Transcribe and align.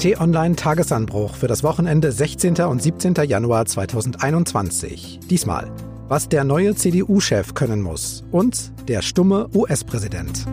T-Online 0.00 0.56
Tagesanbruch 0.56 1.34
für 1.34 1.46
das 1.46 1.62
Wochenende 1.62 2.10
16. 2.10 2.54
und 2.62 2.80
17. 2.80 3.16
Januar 3.26 3.66
2021. 3.66 5.20
Diesmal, 5.28 5.70
was 6.08 6.30
der 6.30 6.42
neue 6.44 6.74
CDU-Chef 6.74 7.52
können 7.52 7.82
muss 7.82 8.24
und 8.30 8.72
der 8.88 9.02
stumme 9.02 9.50
US-Präsident. 9.54 10.46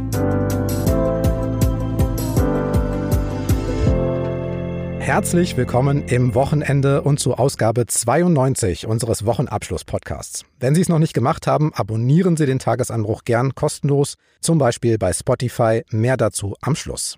Herzlich 4.99 5.55
willkommen 5.55 6.03
im 6.09 6.35
Wochenende 6.35 7.01
und 7.03 7.21
zu 7.21 7.35
Ausgabe 7.35 7.85
92 7.85 8.85
unseres 8.85 9.25
Wochenabschluss-Podcasts. 9.25 10.43
Wenn 10.59 10.75
Sie 10.75 10.81
es 10.81 10.89
noch 10.89 10.99
nicht 10.99 11.13
gemacht 11.13 11.47
haben, 11.47 11.73
abonnieren 11.73 12.35
Sie 12.35 12.45
den 12.45 12.59
Tagesanbruch 12.59 13.23
gern 13.23 13.55
kostenlos, 13.55 14.15
zum 14.41 14.57
Beispiel 14.57 14.97
bei 14.97 15.13
Spotify. 15.13 15.85
Mehr 15.89 16.17
dazu 16.17 16.55
am 16.59 16.75
Schluss. 16.75 17.17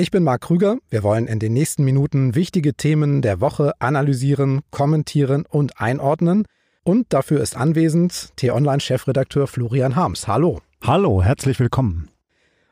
Ich 0.00 0.10
bin 0.10 0.22
Marc 0.22 0.40
Krüger. 0.40 0.78
Wir 0.88 1.02
wollen 1.02 1.26
in 1.26 1.40
den 1.40 1.52
nächsten 1.52 1.84
Minuten 1.84 2.34
wichtige 2.34 2.72
Themen 2.72 3.20
der 3.20 3.42
Woche 3.42 3.74
analysieren, 3.80 4.62
kommentieren 4.70 5.44
und 5.46 5.78
einordnen. 5.78 6.46
Und 6.82 7.12
dafür 7.12 7.42
ist 7.42 7.54
anwesend 7.54 8.34
T-Online-Chefredakteur 8.36 9.46
Florian 9.46 9.96
Harms. 9.96 10.26
Hallo. 10.26 10.62
Hallo, 10.82 11.22
herzlich 11.22 11.60
willkommen. 11.60 12.08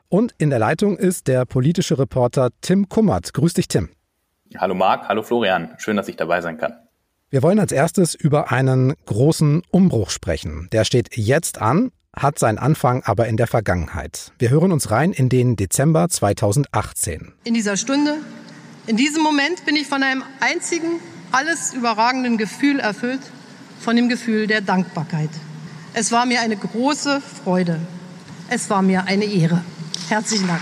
Und 0.07 0.33
in 0.39 0.49
der 0.49 0.57
Leitung 0.57 0.97
ist 0.97 1.27
der 1.27 1.45
politische 1.45 1.99
Reporter 1.99 2.49
Tim 2.61 2.89
Kummert. 2.89 3.31
Grüß 3.31 3.53
dich, 3.53 3.67
Tim. 3.67 3.89
Hallo 4.57 4.73
Marc, 4.73 5.07
hallo 5.07 5.21
Florian. 5.21 5.75
Schön, 5.77 5.97
dass 5.97 6.07
ich 6.07 6.15
dabei 6.15 6.41
sein 6.41 6.57
kann. 6.57 6.73
Wir 7.29 7.43
wollen 7.43 7.59
als 7.59 7.71
erstes 7.71 8.15
über 8.15 8.51
einen 8.51 8.95
großen 9.05 9.61
Umbruch 9.69 10.09
sprechen. 10.09 10.67
Der 10.71 10.83
steht 10.83 11.15
jetzt 11.15 11.61
an, 11.61 11.91
hat 12.15 12.39
seinen 12.39 12.57
Anfang 12.57 13.03
aber 13.03 13.27
in 13.27 13.37
der 13.37 13.47
Vergangenheit. 13.47 14.31
Wir 14.39 14.49
hören 14.49 14.71
uns 14.71 14.91
rein 14.91 15.11
in 15.11 15.29
den 15.29 15.55
Dezember 15.55 16.09
2018. 16.09 17.33
In 17.43 17.53
dieser 17.53 17.77
Stunde, 17.77 18.17
in 18.87 18.97
diesem 18.97 19.21
Moment 19.23 19.65
bin 19.65 19.75
ich 19.75 19.87
von 19.87 20.03
einem 20.03 20.23
einzigen, 20.39 20.99
alles 21.31 21.73
überragenden 21.73 22.37
Gefühl 22.37 22.79
erfüllt, 22.79 23.21
von 23.79 23.95
dem 23.95 24.09
Gefühl 24.09 24.47
der 24.47 24.61
Dankbarkeit. 24.61 25.29
Es 25.93 26.11
war 26.11 26.25
mir 26.25 26.41
eine 26.41 26.57
große 26.57 27.21
Freude. 27.43 27.79
Es 28.49 28.69
war 28.69 28.81
mir 28.81 29.05
eine 29.05 29.25
Ehre. 29.25 29.63
Herzlichen 30.09 30.47
Dank. 30.47 30.61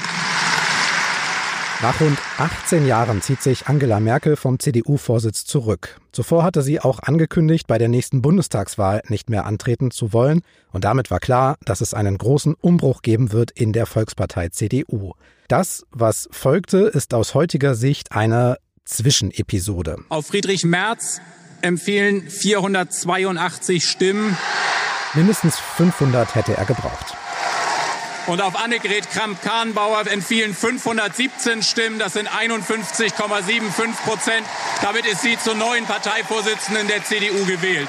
Nach 1.80 2.02
rund 2.02 2.18
18 2.40 2.88
Jahren 2.88 3.22
zieht 3.22 3.44
sich 3.44 3.68
Angela 3.68 4.00
Merkel 4.00 4.36
vom 4.36 4.58
CDU-Vorsitz 4.58 5.46
zurück. 5.46 6.02
Zuvor 6.12 6.44
hatte 6.44 6.64
sie 6.64 6.80
auch 6.80 7.00
angekündigt, 7.04 7.68
bei 7.68 7.78
der 7.78 7.88
nächsten 7.88 8.24
Bundestagswahl 8.24 9.04
nicht 9.10 9.30
mehr 9.30 9.46
antreten 9.46 9.92
zu 9.92 10.12
wollen. 10.12 10.42
Und 10.72 10.86
damit 10.86 11.12
war 11.12 11.20
klar, 11.20 11.58
dass 11.66 11.82
es 11.82 11.94
einen 11.94 12.18
großen 12.18 12.56
Umbruch 12.56 13.04
geben 13.04 13.32
wird 13.32 13.52
in 13.52 13.74
der 13.74 13.86
Volkspartei 13.86 14.50
CDU. 14.50 15.14
Das, 15.48 15.86
was 15.92 16.28
folgte, 16.32 16.80
ist 16.80 17.14
aus 17.14 17.36
heutiger 17.36 17.76
Sicht 17.76 18.12
eine 18.12 18.58
Zwischenepisode. 18.84 19.98
Auf 20.10 20.26
Friedrich 20.26 20.66
Merz 20.66 21.22
empfehlen 21.62 22.28
482 22.28 23.88
Stimmen. 23.88 24.36
Mindestens 25.14 25.60
500 25.60 26.34
hätte 26.34 26.58
er 26.58 26.66
gebraucht. 26.66 27.16
Und 28.28 28.42
auf 28.42 28.62
Annegret 28.62 29.10
Kramp-Karrenbauer 29.10 30.06
entfielen 30.12 30.54
517 30.54 31.64
Stimmen. 31.64 31.98
Das 31.98 32.12
sind 32.12 32.28
51,75 32.28 34.06
Prozent. 34.06 34.46
Damit 34.82 35.06
ist 35.06 35.22
sie 35.22 35.38
zur 35.40 35.56
neuen 35.56 35.86
Parteivorsitzenden 35.86 36.88
der 36.88 37.04
CDU 37.06 37.46
gewählt. 37.46 37.88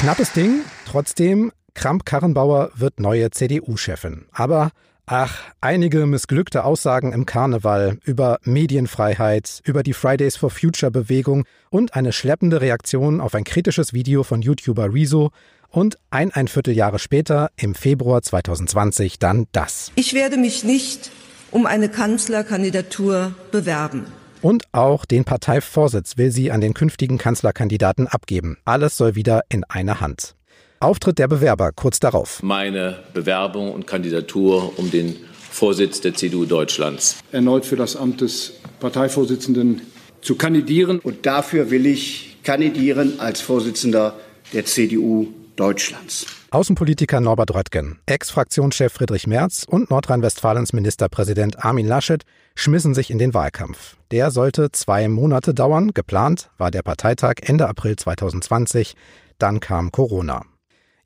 Knappes 0.00 0.32
Ding. 0.32 0.62
Trotzdem, 0.90 1.52
Kramp-Karrenbauer 1.74 2.70
wird 2.74 2.98
neue 2.98 3.30
CDU-Chefin. 3.30 4.24
Aber 4.32 4.70
Ach, 5.06 5.38
einige 5.60 6.06
missglückte 6.06 6.64
Aussagen 6.64 7.12
im 7.12 7.26
Karneval 7.26 7.98
über 8.04 8.38
Medienfreiheit, 8.44 9.60
über 9.64 9.82
die 9.82 9.92
Fridays 9.92 10.38
for 10.38 10.48
Future 10.48 10.90
Bewegung 10.90 11.44
und 11.68 11.94
eine 11.94 12.10
schleppende 12.10 12.62
Reaktion 12.62 13.20
auf 13.20 13.34
ein 13.34 13.44
kritisches 13.44 13.92
Video 13.92 14.22
von 14.22 14.40
YouTuber 14.40 14.94
Rezo 14.94 15.30
und 15.74 15.98
ein, 16.10 16.30
ein 16.30 16.48
Vierteljahre 16.48 16.98
später, 16.98 17.50
im 17.56 17.74
Februar 17.74 18.22
2020, 18.22 19.18
dann 19.18 19.46
das. 19.52 19.90
Ich 19.96 20.14
werde 20.14 20.36
mich 20.36 20.62
nicht 20.64 21.10
um 21.50 21.66
eine 21.66 21.88
Kanzlerkandidatur 21.88 23.34
bewerben. 23.50 24.06
Und 24.40 24.64
auch 24.72 25.04
den 25.04 25.24
Parteivorsitz 25.24 26.16
will 26.16 26.30
sie 26.30 26.52
an 26.52 26.60
den 26.60 26.74
künftigen 26.74 27.18
Kanzlerkandidaten 27.18 28.06
abgeben. 28.06 28.58
Alles 28.64 28.96
soll 28.96 29.14
wieder 29.14 29.42
in 29.48 29.64
eine 29.64 30.00
Hand. 30.00 30.36
Auftritt 30.80 31.18
der 31.18 31.28
Bewerber 31.28 31.72
kurz 31.72 31.98
darauf. 31.98 32.42
Meine 32.42 32.98
Bewerbung 33.14 33.72
und 33.72 33.86
Kandidatur 33.86 34.78
um 34.78 34.90
den 34.90 35.16
Vorsitz 35.50 36.00
der 36.00 36.14
CDU 36.14 36.44
Deutschlands. 36.44 37.16
Erneut 37.32 37.64
für 37.64 37.76
das 37.76 37.96
Amt 37.96 38.20
des 38.20 38.54
Parteivorsitzenden 38.80 39.80
zu 40.20 40.36
kandidieren. 40.36 40.98
Und 40.98 41.26
dafür 41.26 41.70
will 41.70 41.86
ich 41.86 42.36
kandidieren 42.42 43.18
als 43.18 43.40
Vorsitzender 43.40 44.14
der 44.52 44.66
CDU 44.66 45.32
Deutschlands. 45.56 46.26
Außenpolitiker 46.50 47.20
Norbert 47.20 47.54
Röttgen, 47.54 48.00
Ex-Fraktionschef 48.06 48.92
Friedrich 48.92 49.26
Merz 49.26 49.64
und 49.68 49.90
Nordrhein-Westfalens 49.90 50.72
Ministerpräsident 50.72 51.64
Armin 51.64 51.86
Laschet 51.86 52.24
schmissen 52.54 52.94
sich 52.94 53.10
in 53.10 53.18
den 53.18 53.34
Wahlkampf. 53.34 53.96
Der 54.10 54.30
sollte 54.30 54.72
zwei 54.72 55.08
Monate 55.08 55.54
dauern. 55.54 55.92
Geplant 55.94 56.50
war 56.58 56.70
der 56.70 56.82
Parteitag 56.82 57.34
Ende 57.42 57.68
April 57.68 57.96
2020. 57.96 58.94
Dann 59.38 59.60
kam 59.60 59.92
Corona. 59.92 60.44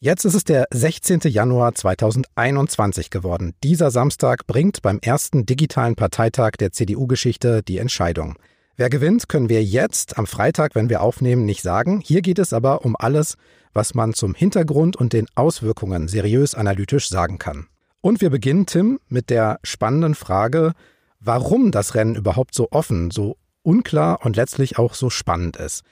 Jetzt 0.00 0.24
ist 0.24 0.34
es 0.34 0.44
der 0.44 0.66
16. 0.72 1.20
Januar 1.24 1.74
2021 1.74 3.10
geworden. 3.10 3.54
Dieser 3.64 3.90
Samstag 3.90 4.46
bringt 4.46 4.80
beim 4.80 4.98
ersten 5.02 5.44
digitalen 5.44 5.96
Parteitag 5.96 6.52
der 6.52 6.72
CDU-Geschichte 6.72 7.62
die 7.62 7.78
Entscheidung. 7.78 8.36
Wer 8.78 8.90
gewinnt, 8.90 9.28
können 9.28 9.48
wir 9.48 9.64
jetzt 9.64 10.18
am 10.18 10.28
Freitag, 10.28 10.76
wenn 10.76 10.88
wir 10.88 11.00
aufnehmen, 11.00 11.44
nicht 11.44 11.62
sagen. 11.62 12.00
Hier 12.00 12.22
geht 12.22 12.38
es 12.38 12.52
aber 12.52 12.84
um 12.84 12.94
alles, 12.96 13.34
was 13.72 13.96
man 13.96 14.14
zum 14.14 14.36
Hintergrund 14.36 14.94
und 14.94 15.12
den 15.12 15.26
Auswirkungen 15.34 16.06
seriös 16.06 16.54
analytisch 16.54 17.08
sagen 17.08 17.38
kann. 17.38 17.66
Und 18.02 18.20
wir 18.20 18.30
beginnen, 18.30 18.66
Tim, 18.66 19.00
mit 19.08 19.30
der 19.30 19.58
spannenden 19.64 20.14
Frage, 20.14 20.74
warum 21.18 21.72
das 21.72 21.96
Rennen 21.96 22.14
überhaupt 22.14 22.54
so 22.54 22.68
offen, 22.70 23.10
so 23.10 23.36
unklar 23.62 24.24
und 24.24 24.36
letztlich 24.36 24.78
auch 24.78 24.94
so 24.94 25.10
spannend 25.10 25.56
ist. 25.56 25.82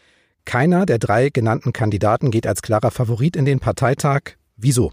Keiner 0.45 0.87
der 0.87 1.01
drei 1.01 1.31
genannten 1.31 1.73
Kandidaten 1.73 2.31
geht 2.31 2.47
als 2.47 2.63
klarer 2.63 2.93
Favorit 2.93 3.35
in 3.35 3.47
den 3.47 3.59
Parteitag. 3.59 4.37
Wieso? 4.57 4.93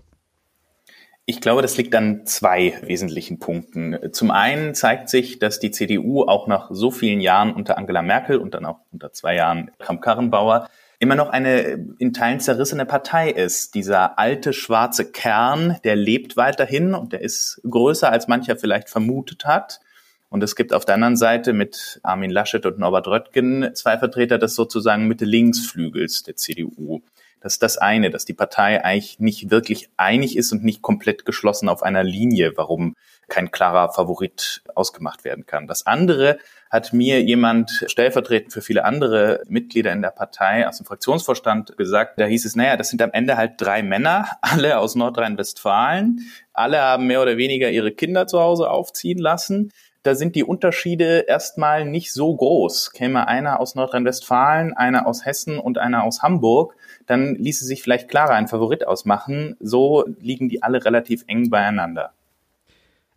Ich 1.25 1.39
glaube, 1.39 1.61
das 1.61 1.77
liegt 1.77 1.95
an 1.95 2.25
zwei 2.25 2.77
wesentlichen 2.81 3.39
Punkten. 3.39 3.97
Zum 4.11 4.29
einen 4.29 4.75
zeigt 4.75 5.07
sich, 5.07 5.39
dass 5.39 5.59
die 5.59 5.71
CDU 5.71 6.23
auch 6.23 6.47
nach 6.47 6.69
so 6.71 6.91
vielen 6.91 7.21
Jahren 7.21 7.53
unter 7.53 7.77
Angela 7.77 8.01
Merkel 8.01 8.37
und 8.37 8.53
dann 8.53 8.65
auch 8.65 8.79
unter 8.91 9.13
zwei 9.13 9.35
Jahren 9.35 9.71
Kramp-Karrenbauer 9.79 10.67
immer 10.99 11.15
noch 11.15 11.29
eine 11.29 11.85
in 11.99 12.11
Teilen 12.11 12.41
zerrissene 12.41 12.85
Partei 12.85 13.29
ist. 13.29 13.73
Dieser 13.73 14.19
alte 14.19 14.51
schwarze 14.51 15.11
Kern, 15.11 15.77
der 15.85 15.95
lebt 15.95 16.35
weiterhin 16.35 16.93
und 16.93 17.13
der 17.13 17.21
ist 17.21 17.61
größer, 17.69 18.11
als 18.11 18.27
mancher 18.27 18.57
vielleicht 18.57 18.89
vermutet 18.89 19.45
hat. 19.45 19.79
Und 20.33 20.41
es 20.41 20.55
gibt 20.55 20.73
auf 20.73 20.83
der 20.83 20.95
anderen 20.95 21.15
Seite 21.15 21.53
mit 21.53 21.99
Armin 22.01 22.31
Laschet 22.31 22.65
und 22.65 22.79
Norbert 22.79 23.07
Röttgen 23.07 23.69
zwei 23.75 23.99
Vertreter 23.99 24.39
des 24.39 24.55
sozusagen 24.55 25.07
Mitte-Links-Flügels 25.07 26.23
der 26.23 26.35
CDU. 26.35 27.03
Das 27.39 27.53
ist 27.53 27.61
das 27.61 27.77
eine, 27.77 28.09
dass 28.09 28.25
die 28.25 28.33
Partei 28.33 28.83
eigentlich 28.83 29.19
nicht 29.19 29.51
wirklich 29.51 29.91
einig 29.95 30.35
ist 30.35 30.51
und 30.51 30.63
nicht 30.63 30.81
komplett 30.81 31.25
geschlossen 31.25 31.69
auf 31.69 31.83
einer 31.83 32.03
Linie, 32.03 32.53
warum 32.55 32.95
kein 33.27 33.51
klarer 33.51 33.93
Favorit 33.93 34.63
ausgemacht 34.73 35.23
werden 35.23 35.45
kann. 35.45 35.67
Das 35.67 35.85
andere 35.85 36.39
hat 36.71 36.93
mir 36.93 37.21
jemand 37.21 37.83
stellvertretend 37.85 38.51
für 38.51 38.63
viele 38.63 38.85
andere 38.85 39.43
Mitglieder 39.47 39.91
in 39.91 40.01
der 40.01 40.09
Partei 40.09 40.67
aus 40.67 40.77
dem 40.77 40.87
Fraktionsvorstand 40.87 41.77
gesagt. 41.77 42.19
Da 42.19 42.25
hieß 42.25 42.45
es, 42.45 42.55
naja, 42.55 42.75
das 42.75 42.89
sind 42.89 43.03
am 43.03 43.11
Ende 43.11 43.37
halt 43.37 43.61
drei 43.61 43.83
Männer, 43.83 44.25
alle 44.41 44.79
aus 44.79 44.95
Nordrhein-Westfalen. 44.95 46.21
Alle 46.53 46.81
haben 46.81 47.05
mehr 47.05 47.21
oder 47.21 47.37
weniger 47.37 47.69
ihre 47.69 47.91
Kinder 47.91 48.25
zu 48.25 48.39
Hause 48.39 48.71
aufziehen 48.71 49.19
lassen 49.19 49.71
da 50.03 50.15
sind 50.15 50.35
die 50.35 50.43
Unterschiede 50.43 51.25
erstmal 51.27 51.85
nicht 51.85 52.11
so 52.11 52.35
groß. 52.35 52.91
Käme 52.91 53.27
einer 53.27 53.59
aus 53.61 53.75
Nordrhein-Westfalen, 53.75 54.73
einer 54.73 55.07
aus 55.07 55.25
Hessen 55.25 55.57
und 55.57 55.77
einer 55.77 56.03
aus 56.03 56.21
Hamburg, 56.21 56.75
dann 57.07 57.35
ließe 57.35 57.65
sich 57.65 57.81
vielleicht 57.81 58.09
klarer 58.09 58.33
ein 58.33 58.49
Favorit 58.49 58.85
ausmachen. 58.85 59.55
So 59.61 60.05
liegen 60.19 60.49
die 60.49 60.61
alle 60.61 60.83
relativ 60.83 61.23
eng 61.27 61.49
beieinander. 61.49 62.11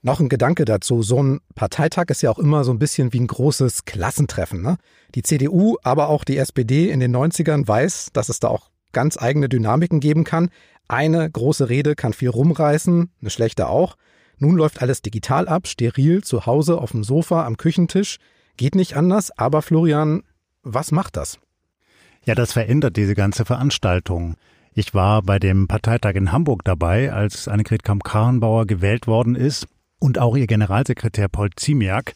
Noch 0.03 0.21
ein 0.21 0.29
Gedanke 0.29 0.65
dazu. 0.65 1.03
So 1.03 1.21
ein 1.21 1.41
Parteitag 1.57 2.05
ist 2.11 2.23
ja 2.23 2.31
auch 2.31 2.39
immer 2.39 2.63
so 2.63 2.73
ein 2.73 2.79
bisschen 2.79 3.13
wie 3.13 3.21
ein 3.21 3.27
großes 3.27 3.85
Klassentreffen. 3.85 4.63
Ne? 4.63 4.77
Die 5.17 5.23
CDU, 5.23 5.77
aber 5.83 6.09
auch 6.09 6.23
die 6.23 6.39
SPD 6.39 6.91
in 6.91 7.01
den 7.01 7.15
90ern 7.15 7.67
weiß, 7.67 8.11
dass 8.13 8.29
es 8.29 8.39
da 8.39 8.49
auch 8.49 8.71
ganz 8.93 9.21
eigene 9.21 9.49
Dynamiken 9.49 9.99
geben 9.99 10.23
kann. 10.23 10.51
Eine 10.87 11.29
große 11.29 11.69
Rede 11.69 11.97
kann 11.97 12.13
viel 12.13 12.29
rumreißen, 12.29 13.11
eine 13.21 13.31
schlechte 13.31 13.69
auch. 13.69 13.97
Nun 14.39 14.57
läuft 14.57 14.83
alles 14.83 15.03
digital 15.03 15.49
ab, 15.49 15.67
steril, 15.67 16.23
zu 16.23 16.47
Hause, 16.47 16.79
auf 16.79 16.93
dem 16.93 17.05
Sofa, 17.05 17.47
am 17.47 17.57
Küchentisch. 17.57 18.19
Geht 18.57 18.75
nicht 18.75 18.97
anders, 18.97 19.37
aber 19.37 19.63
Florian, 19.63 20.23
was 20.63 20.93
macht 20.93 21.17
das? 21.17 21.39
Ja, 22.25 22.35
das 22.35 22.53
verändert 22.53 22.97
diese 22.97 23.15
ganze 23.15 23.45
Veranstaltung. 23.45 24.37
Ich 24.75 24.93
war 24.93 25.23
bei 25.23 25.39
dem 25.39 25.69
Parteitag 25.69 26.17
in 26.17 26.33
Hamburg 26.33 26.65
dabei, 26.65 27.13
als 27.13 27.49
Annegret 27.49 27.83
Kamm-Karrenbauer 27.83 28.67
gewählt 28.67 29.07
worden 29.07 29.35
ist 29.35 29.67
und 29.99 30.19
auch 30.19 30.37
ihr 30.37 30.47
Generalsekretär 30.47 31.29
Paul 31.29 31.51
Ziemiak. 31.57 32.15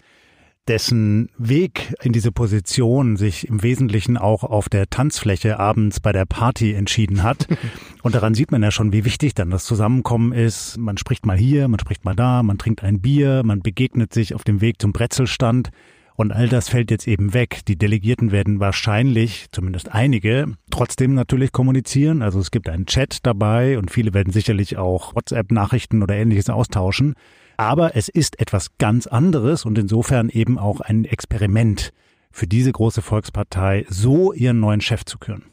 Dessen 0.68 1.30
Weg 1.36 1.94
in 2.02 2.12
diese 2.12 2.32
Position 2.32 3.16
sich 3.16 3.48
im 3.48 3.62
Wesentlichen 3.62 4.16
auch 4.16 4.44
auf 4.44 4.68
der 4.68 4.88
Tanzfläche 4.88 5.58
abends 5.58 6.00
bei 6.00 6.12
der 6.12 6.26
Party 6.26 6.74
entschieden 6.74 7.22
hat. 7.22 7.48
Und 8.02 8.14
daran 8.14 8.34
sieht 8.34 8.52
man 8.52 8.62
ja 8.62 8.70
schon, 8.70 8.92
wie 8.92 9.04
wichtig 9.04 9.34
dann 9.34 9.50
das 9.50 9.64
Zusammenkommen 9.64 10.32
ist. 10.32 10.78
Man 10.78 10.96
spricht 10.96 11.26
mal 11.26 11.36
hier, 11.36 11.68
man 11.68 11.80
spricht 11.80 12.04
mal 12.04 12.14
da, 12.14 12.42
man 12.42 12.58
trinkt 12.58 12.84
ein 12.84 13.00
Bier, 13.00 13.42
man 13.44 13.60
begegnet 13.60 14.14
sich 14.14 14.34
auf 14.34 14.44
dem 14.44 14.60
Weg 14.60 14.80
zum 14.80 14.92
Brezelstand. 14.92 15.70
Und 16.14 16.32
all 16.32 16.50
das 16.50 16.68
fällt 16.68 16.90
jetzt 16.90 17.08
eben 17.08 17.32
weg. 17.32 17.60
Die 17.66 17.78
Delegierten 17.78 18.30
werden 18.30 18.60
wahrscheinlich, 18.60 19.46
zumindest 19.52 19.94
einige, 19.94 20.52
trotzdem 20.70 21.14
natürlich 21.14 21.50
kommunizieren. 21.50 22.20
Also 22.20 22.40
es 22.40 22.50
gibt 22.50 22.68
einen 22.68 22.84
Chat 22.84 23.20
dabei 23.24 23.78
und 23.78 23.90
viele 23.90 24.12
werden 24.12 24.30
sicherlich 24.30 24.76
auch 24.76 25.14
WhatsApp-Nachrichten 25.14 26.02
oder 26.02 26.14
ähnliches 26.16 26.50
austauschen. 26.50 27.14
Aber 27.60 27.94
es 27.94 28.08
ist 28.08 28.40
etwas 28.40 28.78
ganz 28.78 29.06
anderes 29.06 29.66
und 29.66 29.76
insofern 29.76 30.30
eben 30.30 30.58
auch 30.58 30.80
ein 30.80 31.04
Experiment 31.04 31.92
für 32.30 32.46
diese 32.46 32.72
große 32.72 33.02
Volkspartei, 33.02 33.84
so 33.90 34.32
ihren 34.32 34.60
neuen 34.60 34.80
Chef 34.80 35.04
zu 35.04 35.18
küren. 35.18 35.44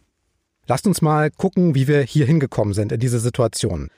Lasst 0.67 0.87
uns 0.87 1.01
mal 1.01 1.29
gucken, 1.29 1.75
wie 1.75 1.89
wir 1.89 2.03
hier 2.03 2.25
hingekommen 2.25 2.73
sind 2.73 2.93
in 2.93 3.01
diese 3.01 3.19
Situation. 3.19 3.89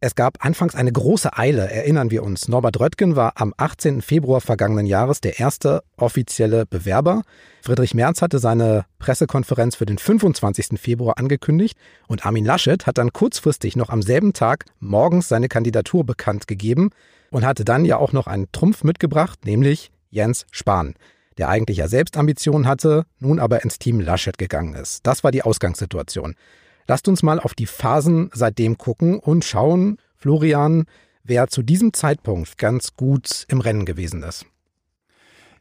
Es 0.00 0.14
gab 0.14 0.44
anfangs 0.44 0.74
eine 0.74 0.92
große 0.92 1.34
Eile, 1.38 1.70
erinnern 1.70 2.10
wir 2.10 2.24
uns. 2.24 2.46
Norbert 2.46 2.78
Röttgen 2.78 3.16
war 3.16 3.32
am 3.36 3.54
18. 3.56 4.02
Februar 4.02 4.42
vergangenen 4.42 4.84
Jahres 4.84 5.22
der 5.22 5.40
erste 5.40 5.82
offizielle 5.96 6.66
Bewerber. 6.66 7.22
Friedrich 7.62 7.94
Merz 7.94 8.20
hatte 8.20 8.38
seine 8.38 8.84
Pressekonferenz 8.98 9.76
für 9.76 9.86
den 9.86 9.96
25. 9.96 10.78
Februar 10.78 11.16
angekündigt 11.16 11.78
und 12.06 12.26
Armin 12.26 12.44
Laschet 12.44 12.86
hat 12.86 12.98
dann 12.98 13.14
kurzfristig 13.14 13.76
noch 13.76 13.88
am 13.88 14.02
selben 14.02 14.34
Tag 14.34 14.66
morgens 14.78 15.28
seine 15.28 15.48
Kandidatur 15.48 16.04
bekannt 16.04 16.46
gegeben 16.46 16.90
und 17.36 17.44
hatte 17.44 17.66
dann 17.66 17.84
ja 17.84 17.98
auch 17.98 18.14
noch 18.14 18.28
einen 18.28 18.50
Trumpf 18.50 18.82
mitgebracht, 18.82 19.44
nämlich 19.44 19.90
Jens 20.08 20.46
Spahn, 20.52 20.94
der 21.36 21.50
eigentlich 21.50 21.76
ja 21.76 21.86
selbst 21.86 22.16
Ambitionen 22.16 22.66
hatte, 22.66 23.04
nun 23.18 23.40
aber 23.40 23.62
ins 23.62 23.78
Team 23.78 24.00
Laschet 24.00 24.38
gegangen 24.38 24.74
ist. 24.74 25.06
Das 25.06 25.22
war 25.22 25.32
die 25.32 25.42
Ausgangssituation. 25.42 26.34
Lasst 26.88 27.08
uns 27.08 27.22
mal 27.22 27.38
auf 27.38 27.52
die 27.52 27.66
Phasen 27.66 28.30
seitdem 28.32 28.78
gucken 28.78 29.18
und 29.18 29.44
schauen, 29.44 29.98
Florian, 30.16 30.86
wer 31.24 31.48
zu 31.48 31.62
diesem 31.62 31.92
Zeitpunkt 31.92 32.56
ganz 32.56 32.96
gut 32.96 33.44
im 33.48 33.60
Rennen 33.60 33.84
gewesen 33.84 34.22
ist. 34.22 34.46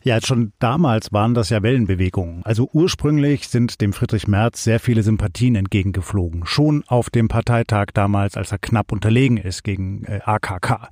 Ja, 0.02 0.22
schon 0.22 0.54
damals 0.60 1.12
waren 1.12 1.34
das 1.34 1.50
ja 1.50 1.62
Wellenbewegungen. 1.62 2.42
Also 2.46 2.70
ursprünglich 2.72 3.50
sind 3.50 3.82
dem 3.82 3.92
Friedrich 3.92 4.30
Merz 4.30 4.64
sehr 4.64 4.80
viele 4.80 5.04
Sympathien 5.04 5.56
entgegengeflogen. 5.56 6.46
Schon 6.46 6.86
auf 6.88 7.10
dem 7.10 7.28
Parteitag 7.28 7.88
damals, 7.94 8.38
als 8.38 8.54
er 8.54 8.60
knapp 8.60 8.94
unterlegen 8.94 9.36
ist 9.36 9.66
gegen 9.66 10.06
äh, 10.06 10.22
AKK. 10.24 10.90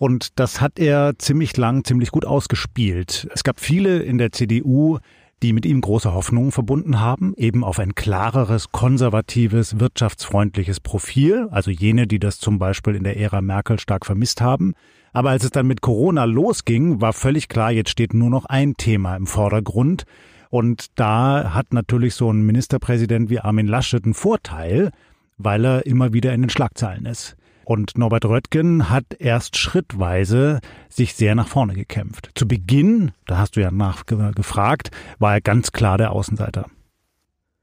Und 0.00 0.40
das 0.40 0.62
hat 0.62 0.78
er 0.78 1.18
ziemlich 1.18 1.54
lang, 1.58 1.84
ziemlich 1.84 2.10
gut 2.10 2.24
ausgespielt. 2.24 3.28
Es 3.34 3.44
gab 3.44 3.60
viele 3.60 3.98
in 3.98 4.16
der 4.16 4.32
CDU, 4.32 4.96
die 5.42 5.52
mit 5.52 5.66
ihm 5.66 5.82
große 5.82 6.14
Hoffnungen 6.14 6.52
verbunden 6.52 7.00
haben, 7.00 7.34
eben 7.36 7.62
auf 7.62 7.78
ein 7.78 7.94
klareres, 7.94 8.72
konservatives, 8.72 9.78
wirtschaftsfreundliches 9.78 10.80
Profil, 10.80 11.48
also 11.50 11.70
jene, 11.70 12.06
die 12.06 12.18
das 12.18 12.38
zum 12.38 12.58
Beispiel 12.58 12.94
in 12.94 13.04
der 13.04 13.18
Ära 13.18 13.42
Merkel 13.42 13.78
stark 13.78 14.06
vermisst 14.06 14.40
haben. 14.40 14.72
Aber 15.12 15.28
als 15.28 15.44
es 15.44 15.50
dann 15.50 15.66
mit 15.66 15.82
Corona 15.82 16.24
losging, 16.24 17.02
war 17.02 17.12
völlig 17.12 17.50
klar, 17.50 17.70
jetzt 17.70 17.90
steht 17.90 18.14
nur 18.14 18.30
noch 18.30 18.46
ein 18.46 18.78
Thema 18.78 19.16
im 19.16 19.26
Vordergrund. 19.26 20.04
Und 20.48 20.98
da 20.98 21.52
hat 21.52 21.74
natürlich 21.74 22.14
so 22.14 22.32
ein 22.32 22.40
Ministerpräsident 22.40 23.28
wie 23.28 23.40
Armin 23.40 23.66
Laschet 23.66 24.02
einen 24.02 24.14
Vorteil, 24.14 24.92
weil 25.36 25.62
er 25.62 25.84
immer 25.84 26.14
wieder 26.14 26.32
in 26.32 26.40
den 26.40 26.50
Schlagzeilen 26.50 27.04
ist. 27.04 27.36
Und 27.70 27.96
Norbert 27.96 28.24
Röttgen 28.24 28.90
hat 28.90 29.04
erst 29.20 29.56
schrittweise 29.56 30.58
sich 30.88 31.14
sehr 31.14 31.36
nach 31.36 31.46
vorne 31.46 31.74
gekämpft. 31.74 32.32
Zu 32.34 32.48
Beginn, 32.48 33.12
da 33.26 33.38
hast 33.38 33.54
du 33.54 33.60
ja 33.60 33.70
nachgefragt, 33.70 34.90
war 35.20 35.34
er 35.34 35.40
ganz 35.40 35.70
klar 35.70 35.96
der 35.96 36.10
Außenseiter. 36.10 36.66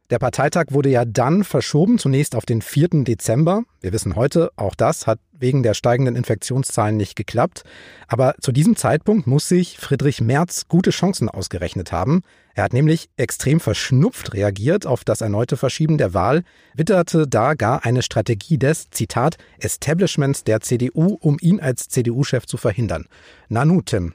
Der 0.09 0.19
Parteitag 0.19 0.68
wurde 0.69 0.88
ja 0.88 1.04
dann 1.04 1.44
verschoben, 1.44 1.98
zunächst 1.98 2.33
auf 2.33 2.45
den 2.45 2.62
4. 2.62 3.04
Dezember. 3.04 3.63
Wir 3.81 3.92
wissen 3.92 4.15
heute, 4.15 4.51
auch 4.56 4.74
das 4.74 5.06
hat 5.06 5.19
wegen 5.33 5.63
der 5.63 5.74
steigenden 5.74 6.15
Infektionszahlen 6.15 6.95
nicht 6.95 7.18
geklappt. 7.18 7.63
Aber 8.07 8.36
zu 8.39 8.54
diesem 8.54 8.77
Zeitpunkt 8.77 9.27
muss 9.27 9.50
sich 9.50 9.77
Friedrich 9.77 10.21
Merz 10.21 10.69
gute 10.69 10.92
Chancen 10.92 11.27
ausgerechnet 11.27 11.92
haben. 11.92 12.21
Er 12.56 12.63
hat 12.63 12.71
nämlich 12.71 13.09
extrem 13.18 13.59
verschnupft 13.59 14.33
reagiert 14.33 14.86
auf 14.86 15.04
das 15.04 15.19
erneute 15.19 15.57
Verschieben 15.57 15.98
der 15.98 16.13
Wahl, 16.13 16.44
witterte 16.74 17.27
da 17.27 17.54
gar 17.54 17.83
eine 17.83 18.01
Strategie 18.01 18.57
des, 18.57 18.89
Zitat, 18.89 19.36
Establishments 19.59 20.45
der 20.45 20.62
CDU, 20.62 21.18
um 21.19 21.38
ihn 21.42 21.59
als 21.59 21.89
CDU-Chef 21.89 22.45
zu 22.45 22.56
verhindern. 22.56 23.07
Nanu, 23.50 23.81
Tim, 23.81 24.13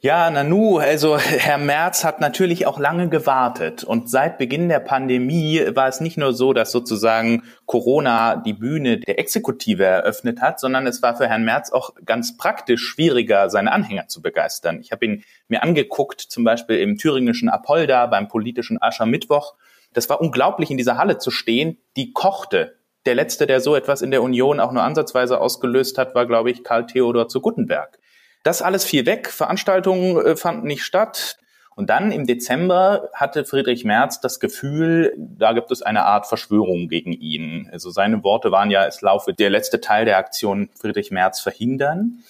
ja, 0.00 0.30
Nanu, 0.30 0.78
also 0.78 1.16
Herr 1.18 1.58
Merz 1.58 2.04
hat 2.04 2.20
natürlich 2.20 2.66
auch 2.66 2.78
lange 2.78 3.08
gewartet. 3.08 3.82
Und 3.82 4.10
seit 4.10 4.38
Beginn 4.38 4.68
der 4.68 4.80
Pandemie 4.80 5.62
war 5.74 5.88
es 5.88 6.00
nicht 6.00 6.18
nur 6.18 6.34
so, 6.34 6.52
dass 6.52 6.70
sozusagen 6.70 7.42
Corona 7.64 8.36
die 8.36 8.52
Bühne 8.52 8.98
der 8.98 9.18
Exekutive 9.18 9.84
eröffnet 9.84 10.40
hat, 10.40 10.60
sondern 10.60 10.86
es 10.86 11.02
war 11.02 11.16
für 11.16 11.28
Herrn 11.28 11.44
Merz 11.44 11.72
auch 11.72 11.94
ganz 12.04 12.36
praktisch 12.36 12.82
schwieriger, 12.82 13.48
seine 13.48 13.72
Anhänger 13.72 14.08
zu 14.08 14.20
begeistern. 14.20 14.80
Ich 14.80 14.92
habe 14.92 15.06
ihn 15.06 15.24
mir 15.48 15.62
angeguckt, 15.62 16.20
zum 16.20 16.44
Beispiel 16.44 16.78
im 16.78 16.98
thüringischen 16.98 17.48
Apolda 17.48 18.06
beim 18.06 18.28
politischen 18.28 18.80
Aschermittwoch. 18.80 19.54
Das 19.94 20.10
war 20.10 20.20
unglaublich, 20.20 20.70
in 20.70 20.76
dieser 20.76 20.98
Halle 20.98 21.16
zu 21.18 21.30
stehen. 21.30 21.78
Die 21.96 22.12
kochte. 22.12 22.76
Der 23.06 23.14
letzte, 23.14 23.46
der 23.46 23.60
so 23.60 23.74
etwas 23.74 24.02
in 24.02 24.10
der 24.10 24.22
Union 24.22 24.60
auch 24.60 24.72
nur 24.72 24.82
ansatzweise 24.82 25.40
ausgelöst 25.40 25.96
hat, 25.96 26.14
war, 26.14 26.26
glaube 26.26 26.50
ich, 26.50 26.64
Karl 26.64 26.86
Theodor 26.86 27.28
zu 27.28 27.40
Guttenberg. 27.40 27.98
Das 28.46 28.62
alles 28.62 28.84
fiel 28.84 29.06
weg, 29.06 29.28
Veranstaltungen 29.28 30.24
äh, 30.24 30.36
fanden 30.36 30.68
nicht 30.68 30.84
statt. 30.84 31.36
Und 31.74 31.90
dann 31.90 32.12
im 32.12 32.28
Dezember 32.28 33.10
hatte 33.12 33.44
Friedrich 33.44 33.84
Merz 33.84 34.20
das 34.20 34.38
Gefühl, 34.38 35.12
da 35.18 35.52
gibt 35.52 35.72
es 35.72 35.82
eine 35.82 36.04
Art 36.04 36.28
Verschwörung 36.28 36.86
gegen 36.86 37.12
ihn. 37.12 37.68
Also 37.72 37.90
seine 37.90 38.22
Worte 38.22 38.52
waren 38.52 38.70
ja, 38.70 38.86
es 38.86 39.00
laufe 39.00 39.34
der 39.34 39.50
letzte 39.50 39.80
Teil 39.80 40.04
der 40.04 40.18
Aktion 40.18 40.70
Friedrich 40.80 41.10
Merz 41.10 41.40
verhindern. 41.40 42.20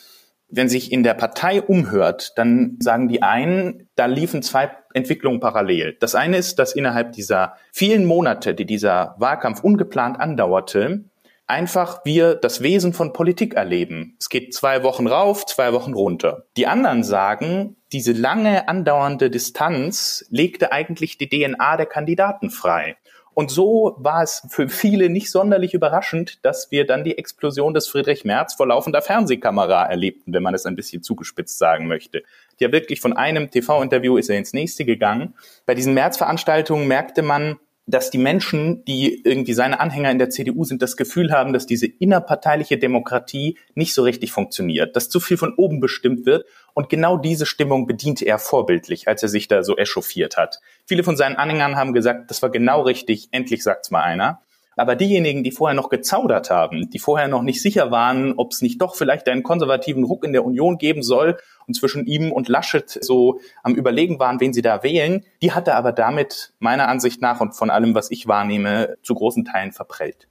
Wenn 0.48 0.70
sich 0.70 0.90
in 0.90 1.02
der 1.02 1.12
Partei 1.12 1.60
umhört, 1.60 2.32
dann 2.38 2.78
sagen 2.80 3.08
die 3.08 3.22
einen, 3.22 3.90
da 3.94 4.06
liefen 4.06 4.42
zwei 4.42 4.70
Entwicklungen 4.94 5.40
parallel. 5.40 5.98
Das 6.00 6.14
eine 6.14 6.38
ist, 6.38 6.58
dass 6.58 6.74
innerhalb 6.74 7.12
dieser 7.12 7.56
vielen 7.72 8.06
Monate, 8.06 8.54
die 8.54 8.64
dieser 8.64 9.16
Wahlkampf 9.18 9.62
ungeplant 9.62 10.18
andauerte, 10.18 11.04
einfach 11.46 12.04
wir 12.04 12.34
das 12.34 12.62
Wesen 12.62 12.92
von 12.92 13.12
Politik 13.12 13.54
erleben. 13.54 14.16
Es 14.18 14.28
geht 14.28 14.54
zwei 14.54 14.82
Wochen 14.82 15.06
rauf, 15.06 15.46
zwei 15.46 15.72
Wochen 15.72 15.94
runter. 15.94 16.46
Die 16.56 16.66
anderen 16.66 17.04
sagen, 17.04 17.76
diese 17.92 18.12
lange 18.12 18.68
andauernde 18.68 19.30
Distanz 19.30 20.26
legte 20.30 20.72
eigentlich 20.72 21.18
die 21.18 21.28
DNA 21.28 21.76
der 21.76 21.86
Kandidaten 21.86 22.50
frei. 22.50 22.96
Und 23.38 23.50
so 23.50 23.96
war 23.98 24.22
es 24.22 24.46
für 24.48 24.70
viele 24.70 25.10
nicht 25.10 25.30
sonderlich 25.30 25.74
überraschend, 25.74 26.42
dass 26.42 26.70
wir 26.70 26.86
dann 26.86 27.04
die 27.04 27.18
Explosion 27.18 27.74
des 27.74 27.86
Friedrich 27.86 28.24
Merz 28.24 28.54
vor 28.54 28.66
laufender 28.66 29.02
Fernsehkamera 29.02 29.84
erlebten, 29.84 30.32
wenn 30.32 30.42
man 30.42 30.54
es 30.54 30.64
ein 30.64 30.74
bisschen 30.74 31.02
zugespitzt 31.02 31.58
sagen 31.58 31.86
möchte. 31.86 32.22
Ja, 32.58 32.72
wirklich 32.72 33.02
von 33.02 33.12
einem 33.12 33.50
TV-Interview 33.50 34.16
ist 34.16 34.30
er 34.30 34.38
ins 34.38 34.54
nächste 34.54 34.86
gegangen. 34.86 35.34
Bei 35.66 35.74
diesen 35.74 35.92
März-Veranstaltungen 35.92 36.88
merkte 36.88 37.20
man, 37.20 37.58
dass 37.86 38.10
die 38.10 38.18
Menschen, 38.18 38.84
die 38.84 39.22
irgendwie 39.24 39.52
seine 39.52 39.78
Anhänger 39.78 40.10
in 40.10 40.18
der 40.18 40.28
CDU 40.28 40.64
sind, 40.64 40.82
das 40.82 40.96
Gefühl 40.96 41.30
haben, 41.30 41.52
dass 41.52 41.66
diese 41.66 41.86
innerparteiliche 41.86 42.78
Demokratie 42.78 43.58
nicht 43.74 43.94
so 43.94 44.02
richtig 44.02 44.32
funktioniert, 44.32 44.96
dass 44.96 45.08
zu 45.08 45.20
viel 45.20 45.36
von 45.36 45.54
oben 45.54 45.78
bestimmt 45.80 46.26
wird. 46.26 46.46
Und 46.74 46.88
genau 46.88 47.16
diese 47.16 47.46
Stimmung 47.46 47.86
bediente 47.86 48.24
er 48.24 48.38
vorbildlich, 48.38 49.06
als 49.06 49.22
er 49.22 49.28
sich 49.28 49.46
da 49.46 49.62
so 49.62 49.76
echauffiert 49.76 50.36
hat. 50.36 50.60
Viele 50.84 51.04
von 51.04 51.16
seinen 51.16 51.36
Anhängern 51.36 51.76
haben 51.76 51.92
gesagt, 51.92 52.30
das 52.30 52.42
war 52.42 52.50
genau 52.50 52.82
richtig, 52.82 53.28
endlich 53.30 53.62
sagt's 53.62 53.90
mal 53.90 54.02
einer. 54.02 54.42
Aber 54.76 54.94
diejenigen, 54.94 55.42
die 55.42 55.52
vorher 55.52 55.74
noch 55.74 55.88
gezaudert 55.88 56.50
haben, 56.50 56.90
die 56.90 56.98
vorher 56.98 57.28
noch 57.28 57.42
nicht 57.42 57.62
sicher 57.62 57.90
waren, 57.90 58.34
ob 58.36 58.52
es 58.52 58.60
nicht 58.60 58.80
doch 58.80 58.94
vielleicht 58.94 59.26
einen 59.28 59.42
konservativen 59.42 60.04
Ruck 60.04 60.22
in 60.22 60.34
der 60.34 60.44
Union 60.44 60.76
geben 60.76 61.02
soll 61.02 61.38
und 61.66 61.74
zwischen 61.74 62.06
ihm 62.06 62.30
und 62.30 62.48
Laschet 62.48 62.98
so 63.00 63.40
am 63.62 63.74
Überlegen 63.74 64.18
waren, 64.18 64.38
wen 64.38 64.52
sie 64.52 64.62
da 64.62 64.82
wählen, 64.82 65.24
die 65.42 65.52
hat 65.52 65.66
er 65.66 65.76
aber 65.76 65.92
damit 65.92 66.52
meiner 66.58 66.88
Ansicht 66.88 67.22
nach 67.22 67.40
und 67.40 67.56
von 67.56 67.70
allem, 67.70 67.94
was 67.94 68.10
ich 68.10 68.28
wahrnehme, 68.28 68.98
zu 69.02 69.14
großen 69.14 69.46
Teilen 69.46 69.72
verprellt. 69.72 70.28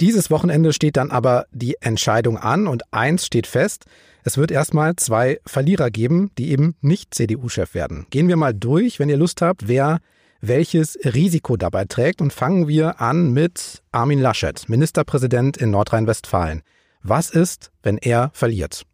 Dieses 0.00 0.30
Wochenende 0.30 0.72
steht 0.72 0.96
dann 0.96 1.10
aber 1.10 1.46
die 1.50 1.76
Entscheidung 1.80 2.36
an 2.36 2.66
und 2.66 2.82
eins 2.92 3.24
steht 3.24 3.46
fest, 3.46 3.86
es 4.24 4.38
wird 4.38 4.50
erstmal 4.50 4.96
zwei 4.96 5.38
Verlierer 5.46 5.90
geben, 5.90 6.30
die 6.38 6.50
eben 6.50 6.76
nicht 6.80 7.14
CDU-Chef 7.14 7.74
werden. 7.74 8.06
Gehen 8.10 8.28
wir 8.28 8.36
mal 8.36 8.54
durch, 8.54 8.98
wenn 8.98 9.10
ihr 9.10 9.18
Lust 9.18 9.42
habt, 9.42 9.68
wer 9.68 10.00
welches 10.40 10.98
Risiko 11.04 11.56
dabei 11.56 11.84
trägt. 11.84 12.20
Und 12.20 12.32
fangen 12.32 12.68
wir 12.68 13.00
an 13.00 13.32
mit 13.32 13.82
Armin 13.92 14.20
Laschet, 14.20 14.68
Ministerpräsident 14.68 15.56
in 15.56 15.70
Nordrhein-Westfalen. 15.70 16.62
Was 17.02 17.30
ist, 17.30 17.70
wenn 17.82 17.98
er 17.98 18.30
verliert? 18.32 18.84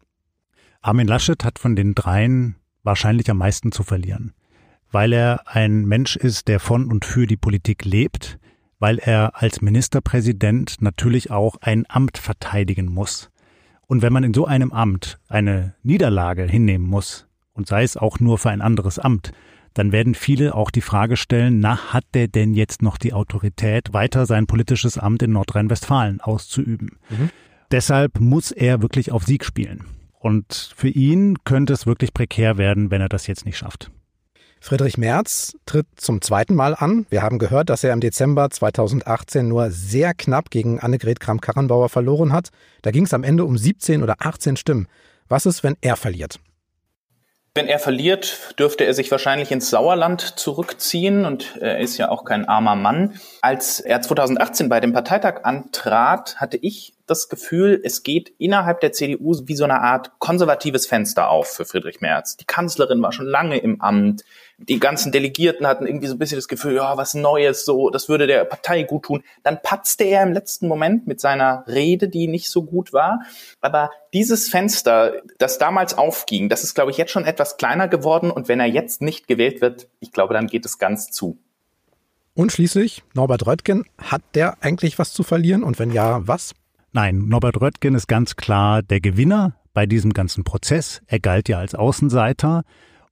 Armin 0.81 1.07
Laschet 1.07 1.43
hat 1.43 1.59
von 1.59 1.75
den 1.75 1.95
dreien 1.95 2.55
wahrscheinlich 2.83 3.29
am 3.29 3.37
meisten 3.37 3.71
zu 3.71 3.83
verlieren, 3.83 4.33
weil 4.91 5.13
er 5.13 5.47
ein 5.47 5.85
Mensch 5.85 6.15
ist, 6.15 6.47
der 6.47 6.59
von 6.59 6.91
und 6.91 7.05
für 7.05 7.27
die 7.27 7.37
Politik 7.37 7.85
lebt, 7.85 8.39
weil 8.79 8.97
er 8.97 9.41
als 9.41 9.61
Ministerpräsident 9.61 10.81
natürlich 10.81 11.29
auch 11.29 11.57
ein 11.61 11.85
Amt 11.87 12.17
verteidigen 12.17 12.87
muss. 12.87 13.29
Und 13.85 14.01
wenn 14.01 14.11
man 14.11 14.23
in 14.23 14.33
so 14.33 14.45
einem 14.45 14.71
Amt 14.71 15.19
eine 15.29 15.75
Niederlage 15.83 16.43
hinnehmen 16.43 16.87
muss, 16.87 17.27
und 17.53 17.67
sei 17.67 17.83
es 17.83 17.97
auch 17.97 18.19
nur 18.19 18.37
für 18.37 18.49
ein 18.49 18.61
anderes 18.61 18.97
Amt, 18.97 19.33
dann 19.73 19.91
werden 19.91 20.15
viele 20.15 20.55
auch 20.55 20.71
die 20.71 20.81
Frage 20.81 21.17
stellen, 21.17 21.59
na, 21.59 21.93
hat 21.93 22.03
der 22.13 22.27
denn 22.27 22.53
jetzt 22.53 22.81
noch 22.81 22.97
die 22.97 23.13
Autorität, 23.13 23.93
weiter 23.93 24.25
sein 24.25 24.47
politisches 24.47 24.97
Amt 24.97 25.23
in 25.23 25.31
Nordrhein-Westfalen 25.31 26.21
auszuüben? 26.21 26.97
Mhm. 27.09 27.29
Deshalb 27.71 28.19
muss 28.19 28.51
er 28.51 28.81
wirklich 28.81 29.11
auf 29.11 29.23
Sieg 29.23 29.45
spielen. 29.45 29.85
Und 30.19 30.73
für 30.75 30.89
ihn 30.89 31.37
könnte 31.45 31.73
es 31.73 31.87
wirklich 31.87 32.13
prekär 32.13 32.57
werden, 32.57 32.91
wenn 32.91 33.01
er 33.01 33.09
das 33.09 33.27
jetzt 33.27 33.45
nicht 33.45 33.57
schafft. 33.57 33.91
Friedrich 34.63 34.99
Merz 34.99 35.57
tritt 35.65 35.87
zum 35.95 36.21
zweiten 36.21 36.53
Mal 36.53 36.75
an. 36.75 37.07
Wir 37.09 37.23
haben 37.23 37.39
gehört, 37.39 37.71
dass 37.71 37.83
er 37.83 37.93
im 37.93 37.99
Dezember 37.99 38.51
2018 38.51 39.47
nur 39.47 39.71
sehr 39.71 40.13
knapp 40.13 40.51
gegen 40.51 40.79
Annegret 40.79 41.19
Kramp-Karrenbauer 41.19 41.89
verloren 41.89 42.31
hat. 42.31 42.49
Da 42.83 42.91
ging 42.91 43.05
es 43.05 43.13
am 43.15 43.23
Ende 43.23 43.45
um 43.45 43.57
17 43.57 44.03
oder 44.03 44.17
18 44.19 44.57
Stimmen. 44.57 44.87
Was 45.27 45.47
ist, 45.47 45.63
wenn 45.63 45.77
er 45.81 45.95
verliert? 45.95 46.39
Wenn 47.53 47.67
er 47.67 47.79
verliert, 47.79 48.57
dürfte 48.57 48.85
er 48.85 48.93
sich 48.93 49.11
wahrscheinlich 49.11 49.51
ins 49.51 49.69
Sauerland 49.69 50.21
zurückziehen 50.39 51.25
und 51.25 51.57
er 51.57 51.79
ist 51.79 51.97
ja 51.97 52.07
auch 52.07 52.23
kein 52.23 52.47
armer 52.47 52.77
Mann. 52.77 53.19
Als 53.41 53.81
er 53.81 54.01
2018 54.01 54.69
bei 54.69 54.79
dem 54.79 54.93
Parteitag 54.93 55.43
antrat, 55.43 56.37
hatte 56.37 56.55
ich 56.55 56.93
das 57.11 57.29
Gefühl, 57.29 57.79
es 57.83 58.03
geht 58.03 58.33
innerhalb 58.37 58.79
der 58.79 58.91
CDU 58.91 59.35
wie 59.45 59.55
so 59.55 59.63
eine 59.63 59.81
Art 59.81 60.11
konservatives 60.19 60.87
Fenster 60.87 61.29
auf 61.29 61.47
für 61.47 61.65
Friedrich 61.65 62.01
Merz. 62.01 62.37
Die 62.37 62.45
Kanzlerin 62.45 63.01
war 63.01 63.11
schon 63.11 63.27
lange 63.27 63.57
im 63.57 63.81
Amt 63.81 64.23
die 64.69 64.79
ganzen 64.79 65.11
Delegierten 65.11 65.65
hatten 65.65 65.87
irgendwie 65.87 66.07
so 66.07 66.15
ein 66.15 66.19
bisschen 66.19 66.37
das 66.37 66.47
Gefühl, 66.47 66.75
ja, 66.75 66.97
was 66.97 67.13
Neues, 67.13 67.65
so, 67.65 67.89
das 67.89 68.09
würde 68.09 68.27
der 68.27 68.45
Partei 68.45 68.83
gut 68.83 69.03
tun. 69.03 69.23
Dann 69.43 69.61
patzte 69.61 70.03
er 70.03 70.23
im 70.23 70.33
letzten 70.33 70.67
Moment 70.67 71.07
mit 71.07 71.19
seiner 71.19 71.63
Rede, 71.67 72.07
die 72.07 72.27
nicht 72.27 72.49
so 72.49 72.63
gut 72.63 72.93
war. 72.93 73.21
Aber 73.59 73.91
dieses 74.13 74.49
Fenster, 74.49 75.13
das 75.37 75.57
damals 75.57 75.97
aufging, 75.97 76.49
das 76.49 76.63
ist, 76.63 76.75
glaube 76.75 76.91
ich, 76.91 76.97
jetzt 76.97 77.11
schon 77.11 77.25
etwas 77.25 77.57
kleiner 77.57 77.87
geworden. 77.87 78.31
Und 78.31 78.47
wenn 78.47 78.59
er 78.59 78.67
jetzt 78.67 79.01
nicht 79.01 79.27
gewählt 79.27 79.61
wird, 79.61 79.87
ich 79.99 80.11
glaube, 80.11 80.33
dann 80.33 80.47
geht 80.47 80.65
es 80.65 80.77
ganz 80.77 81.11
zu. 81.11 81.37
Und 82.33 82.51
schließlich, 82.51 83.03
Norbert 83.13 83.45
Röttgen, 83.45 83.85
hat 83.97 84.21
der 84.35 84.57
eigentlich 84.61 84.99
was 84.99 85.11
zu 85.11 85.23
verlieren? 85.23 85.63
Und 85.63 85.79
wenn 85.79 85.91
ja, 85.91 86.25
was? 86.27 86.53
Nein, 86.93 87.29
Norbert 87.29 87.61
Röttgen 87.61 87.95
ist 87.95 88.07
ganz 88.07 88.35
klar 88.35 88.83
der 88.83 88.99
Gewinner 88.99 89.55
bei 89.73 89.85
diesem 89.85 90.11
ganzen 90.11 90.43
Prozess. 90.43 91.01
Er 91.07 91.21
galt 91.21 91.47
ja 91.47 91.57
als 91.57 91.73
Außenseiter 91.73 92.63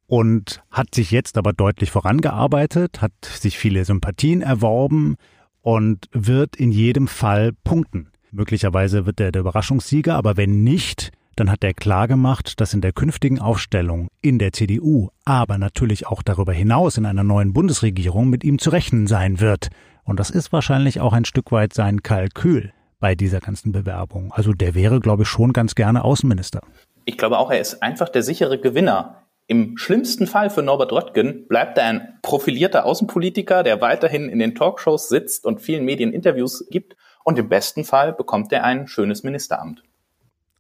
und 0.05 0.61
hat 0.69 0.93
sich 0.93 1.11
jetzt 1.11 1.37
aber 1.37 1.53
deutlich 1.53 1.89
vorangearbeitet, 1.89 3.01
hat 3.01 3.13
sich 3.23 3.57
viele 3.57 3.85
Sympathien 3.85 4.41
erworben 4.41 5.15
und 5.61 6.07
wird 6.11 6.57
in 6.57 6.73
jedem 6.73 7.07
Fall 7.07 7.53
punkten. 7.63 8.09
Möglicherweise 8.31 9.05
wird 9.05 9.21
er 9.21 9.31
der 9.31 9.41
Überraschungssieger, 9.41 10.13
aber 10.15 10.35
wenn 10.35 10.61
nicht, 10.61 11.11
dann 11.37 11.49
hat 11.49 11.63
er 11.63 11.73
klar 11.73 12.09
gemacht, 12.09 12.59
dass 12.59 12.73
in 12.73 12.81
der 12.81 12.91
künftigen 12.91 13.39
Aufstellung 13.39 14.09
in 14.21 14.39
der 14.39 14.51
CDU, 14.51 15.07
aber 15.23 15.57
natürlich 15.57 16.05
auch 16.05 16.21
darüber 16.21 16.51
hinaus 16.51 16.97
in 16.97 17.05
einer 17.05 17.23
neuen 17.23 17.53
Bundesregierung 17.53 18.29
mit 18.29 18.43
ihm 18.43 18.59
zu 18.59 18.71
rechnen 18.71 19.07
sein 19.07 19.39
wird. 19.39 19.69
Und 20.03 20.19
das 20.19 20.31
ist 20.31 20.51
wahrscheinlich 20.51 20.99
auch 20.99 21.13
ein 21.13 21.23
Stück 21.23 21.53
weit 21.53 21.73
sein 21.73 22.03
Kalkül 22.03 22.73
bei 22.99 23.15
dieser 23.15 23.39
ganzen 23.39 23.71
Bewerbung. 23.71 24.31
Also 24.33 24.53
der 24.53 24.75
wäre, 24.75 24.99
glaube 24.99 25.23
ich, 25.23 25.29
schon 25.29 25.53
ganz 25.53 25.75
gerne 25.75 26.03
Außenminister. 26.03 26.61
Ich 27.05 27.17
glaube 27.17 27.37
auch, 27.37 27.51
er 27.51 27.59
ist 27.59 27.81
einfach 27.81 28.09
der 28.09 28.23
sichere 28.23 28.59
Gewinner. 28.59 29.23
Im 29.47 29.77
schlimmsten 29.77 30.27
Fall 30.27 30.51
für 30.51 30.61
Norbert 30.61 30.91
Röttgen 30.91 31.47
bleibt 31.47 31.77
er 31.79 31.85
ein 31.85 32.19
profilierter 32.21 32.85
Außenpolitiker, 32.85 33.63
der 33.63 33.81
weiterhin 33.81 34.29
in 34.29 34.37
den 34.37 34.53
Talkshows 34.53 35.09
sitzt 35.09 35.45
und 35.45 35.59
vielen 35.59 35.85
Medien 35.85 36.13
Interviews 36.13 36.67
gibt. 36.69 36.95
Und 37.23 37.39
im 37.39 37.49
besten 37.49 37.83
Fall 37.83 38.13
bekommt 38.13 38.51
er 38.51 38.63
ein 38.63 38.87
schönes 38.87 39.23
Ministeramt. 39.23 39.81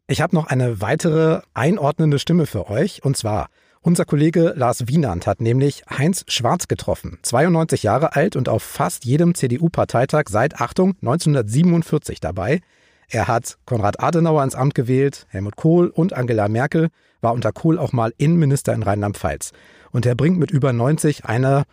Ich 0.07 0.21
habe 0.21 0.35
noch 0.35 0.47
eine 0.47 0.81
weitere 0.81 1.41
einordnende 1.53 2.17
Stimme 2.17 2.47
für 2.47 2.67
euch. 2.67 3.03
Und 3.05 3.15
zwar, 3.15 3.49
unser 3.81 4.05
Kollege 4.05 4.53
Lars 4.55 4.87
Wienand 4.87 5.25
hat 5.27 5.41
nämlich 5.41 5.83
Heinz 5.89 6.25
Schwarz 6.27 6.67
getroffen. 6.67 7.19
92 7.23 7.83
Jahre 7.83 8.15
alt 8.15 8.35
und 8.35 8.49
auf 8.49 8.63
fast 8.63 9.05
jedem 9.05 9.35
CDU-Parteitag 9.35 10.23
seit, 10.29 10.59
Achtung, 10.59 10.95
1947 11.01 12.19
dabei. 12.19 12.61
Er 13.09 13.27
hat 13.27 13.57
Konrad 13.65 14.01
Adenauer 14.01 14.43
ins 14.43 14.55
Amt 14.55 14.75
gewählt, 14.75 15.25
Helmut 15.29 15.55
Kohl 15.55 15.87
und 15.87 16.13
Angela 16.13 16.47
Merkel, 16.47 16.89
war 17.21 17.33
unter 17.33 17.51
Kohl 17.51 17.79
auch 17.79 17.91
mal 17.91 18.13
Innenminister 18.17 18.73
in 18.73 18.83
Rheinland-Pfalz. 18.83 19.51
Und 19.91 20.05
er 20.05 20.15
bringt 20.15 20.37
mit 20.37 20.51
über 20.51 20.71
90 20.73 21.25
eine, 21.25 21.63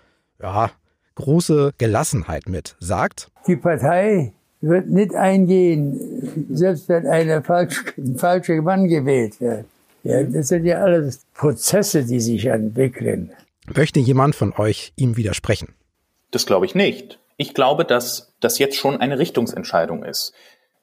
ja, 0.40 0.70
große 1.16 1.72
Gelassenheit 1.78 2.48
mit. 2.48 2.76
Sagt, 2.80 3.28
die 3.46 3.56
Partei 3.56 4.32
wird 4.60 4.88
nicht 4.88 5.14
eingehen, 5.14 6.46
selbst 6.50 6.88
wenn 6.88 7.06
eine 7.06 7.42
falsch, 7.42 7.84
ein 7.98 8.16
falscher 8.16 8.62
Mann 8.62 8.88
gewählt 8.88 9.40
wird. 9.40 9.66
Ja, 10.06 10.22
das 10.22 10.48
sind 10.48 10.64
ja 10.64 10.82
alles 10.82 11.26
Prozesse, 11.34 12.04
die 12.04 12.20
sich 12.20 12.46
entwickeln. 12.46 13.32
Möchte 13.74 13.98
jemand 13.98 14.36
von 14.36 14.52
euch 14.52 14.92
ihm 14.94 15.16
widersprechen? 15.16 15.74
Das 16.30 16.46
glaube 16.46 16.64
ich 16.64 16.76
nicht. 16.76 17.18
Ich 17.36 17.54
glaube, 17.54 17.84
dass 17.84 18.32
das 18.38 18.60
jetzt 18.60 18.76
schon 18.76 19.00
eine 19.00 19.18
Richtungsentscheidung 19.18 20.04
ist. 20.04 20.32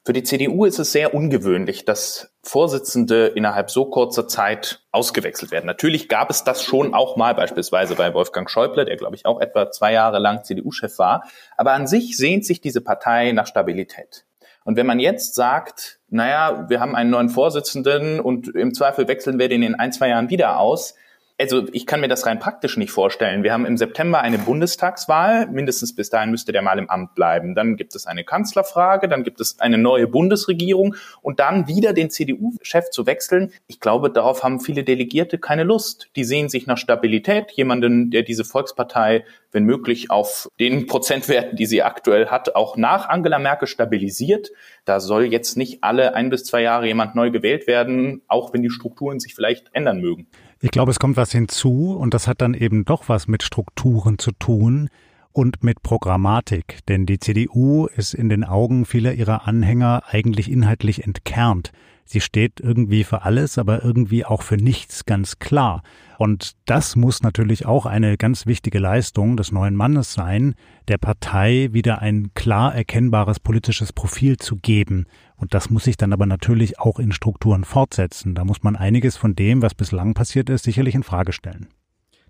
Für 0.03 0.11
die 0.11 0.23
CDU 0.23 0.65
ist 0.65 0.77
es 0.77 0.91
sehr 0.91 1.13
ungewöhnlich, 1.13 1.85
dass 1.85 2.33
Vorsitzende 2.43 3.27
innerhalb 3.27 3.71
so 3.71 3.85
kurzer 3.85 4.27
Zeit 4.27 4.81
ausgewechselt 4.91 5.51
werden. 5.51 5.67
Natürlich 5.67 6.09
gab 6.09 6.29
es 6.29 6.43
das 6.43 6.61
schon 6.61 6.93
auch 6.93 7.15
mal, 7.15 7.33
beispielsweise 7.33 7.95
bei 7.95 8.13
Wolfgang 8.13 8.49
Schäuble, 8.49 8.83
der, 8.83 8.97
glaube 8.97 9.15
ich, 9.15 9.25
auch 9.25 9.39
etwa 9.39 9.71
zwei 9.71 9.93
Jahre 9.93 10.19
lang 10.19 10.43
CDU-Chef 10.43 10.99
war. 10.99 11.23
Aber 11.55 11.71
an 11.71 11.87
sich 11.87 12.17
sehnt 12.17 12.45
sich 12.45 12.59
diese 12.59 12.81
Partei 12.81 13.31
nach 13.31 13.47
Stabilität. 13.47 14.25
Und 14.65 14.75
wenn 14.75 14.85
man 14.85 14.99
jetzt 14.99 15.35
sagt, 15.35 15.99
naja, 16.13 16.65
wir 16.69 16.79
haben 16.79 16.95
einen 16.95 17.09
neuen 17.09 17.29
Vorsitzenden 17.29 18.19
und 18.19 18.47
im 18.55 18.73
Zweifel 18.73 19.07
wechseln 19.07 19.39
wir 19.39 19.49
den 19.49 19.63
in 19.63 19.75
ein, 19.75 19.91
zwei 19.91 20.09
Jahren 20.09 20.29
wieder 20.29 20.59
aus, 20.59 20.95
also 21.43 21.67
ich 21.73 21.85
kann 21.85 21.99
mir 21.99 22.07
das 22.07 22.25
rein 22.25 22.39
praktisch 22.39 22.77
nicht 22.77 22.91
vorstellen. 22.91 23.43
Wir 23.43 23.51
haben 23.51 23.65
im 23.65 23.75
September 23.75 24.21
eine 24.21 24.37
Bundestagswahl. 24.37 25.47
Mindestens 25.47 25.93
bis 25.93 26.09
dahin 26.09 26.31
müsste 26.31 26.53
der 26.53 26.61
mal 26.61 26.79
im 26.79 26.89
Amt 26.89 27.15
bleiben. 27.15 27.53
Dann 27.53 27.75
gibt 27.75 27.95
es 27.95 28.07
eine 28.07 28.23
Kanzlerfrage, 28.23 29.09
dann 29.09 29.23
gibt 29.23 29.41
es 29.41 29.59
eine 29.59 29.77
neue 29.77 30.07
Bundesregierung 30.07 30.95
und 31.21 31.39
dann 31.39 31.67
wieder 31.67 31.91
den 31.91 32.09
CDU-Chef 32.09 32.89
zu 32.89 33.05
wechseln. 33.05 33.51
Ich 33.67 33.79
glaube, 33.81 34.09
darauf 34.09 34.43
haben 34.43 34.61
viele 34.61 34.83
Delegierte 34.83 35.37
keine 35.37 35.63
Lust. 35.63 36.09
Die 36.15 36.23
sehen 36.23 36.47
sich 36.47 36.65
nach 36.65 36.77
Stabilität, 36.77 37.51
jemanden, 37.51 38.09
der 38.09 38.23
diese 38.23 38.45
Volkspartei, 38.45 39.25
wenn 39.51 39.65
möglich, 39.65 40.09
auf 40.09 40.49
den 40.59 40.87
Prozentwerten, 40.87 41.57
die 41.57 41.65
sie 41.65 41.83
aktuell 41.83 42.27
hat, 42.27 42.55
auch 42.55 42.77
nach 42.77 43.09
Angela 43.09 43.37
Merkel 43.37 43.67
stabilisiert. 43.67 44.51
Da 44.85 44.99
soll 44.99 45.25
jetzt 45.25 45.57
nicht 45.57 45.83
alle 45.83 46.15
ein 46.15 46.29
bis 46.29 46.45
zwei 46.45 46.61
Jahre 46.61 46.87
jemand 46.87 47.15
neu 47.15 47.31
gewählt 47.31 47.67
werden, 47.67 48.21
auch 48.27 48.53
wenn 48.53 48.63
die 48.63 48.69
Strukturen 48.69 49.19
sich 49.19 49.35
vielleicht 49.35 49.67
ändern 49.73 49.99
mögen. 49.99 50.27
Ich 50.63 50.71
glaube, 50.71 50.91
es 50.91 50.99
kommt 50.99 51.17
was 51.17 51.33
hinzu 51.33 51.93
und 51.93 52.13
das 52.13 52.25
hat 52.25 52.39
dann 52.39 52.53
eben 52.53 52.85
doch 52.85 53.09
was 53.09 53.27
mit 53.27 53.43
Strukturen 53.43 54.17
zu 54.17 54.31
tun 54.31 54.87
und 55.33 55.61
mit 55.61 55.83
Programmatik. 55.83 56.79
Denn 56.87 57.05
die 57.05 57.19
CDU 57.19 57.87
ist 57.87 58.13
in 58.13 58.29
den 58.29 58.45
Augen 58.45 58.85
vieler 58.85 59.13
ihrer 59.13 59.45
Anhänger 59.45 60.03
eigentlich 60.07 60.49
inhaltlich 60.49 61.03
entkernt. 61.03 61.73
Sie 62.05 62.21
steht 62.21 62.59
irgendwie 62.59 63.03
für 63.03 63.23
alles, 63.23 63.57
aber 63.57 63.83
irgendwie 63.83 64.25
auch 64.25 64.41
für 64.41 64.57
nichts 64.57 65.05
ganz 65.05 65.39
klar. 65.39 65.83
Und 66.17 66.53
das 66.65 66.95
muss 66.95 67.23
natürlich 67.23 67.65
auch 67.65 67.85
eine 67.85 68.17
ganz 68.17 68.45
wichtige 68.45 68.79
Leistung 68.79 69.35
des 69.37 69.51
neuen 69.51 69.75
Mannes 69.75 70.13
sein, 70.13 70.55
der 70.87 70.97
Partei 70.97 71.69
wieder 71.71 71.99
ein 71.99 72.33
klar 72.33 72.75
erkennbares 72.75 73.39
politisches 73.39 73.93
Profil 73.93 74.37
zu 74.37 74.57
geben. 74.57 75.05
Und 75.35 75.53
das 75.53 75.69
muss 75.69 75.85
sich 75.85 75.97
dann 75.97 76.13
aber 76.13 76.25
natürlich 76.25 76.79
auch 76.79 76.99
in 76.99 77.11
Strukturen 77.11 77.63
fortsetzen. 77.63 78.35
Da 78.35 78.45
muss 78.45 78.63
man 78.63 78.75
einiges 78.75 79.17
von 79.17 79.35
dem, 79.35 79.61
was 79.61 79.73
bislang 79.73 80.13
passiert 80.13 80.49
ist, 80.49 80.63
sicherlich 80.63 80.95
in 80.95 81.03
Frage 81.03 81.33
stellen. 81.33 81.67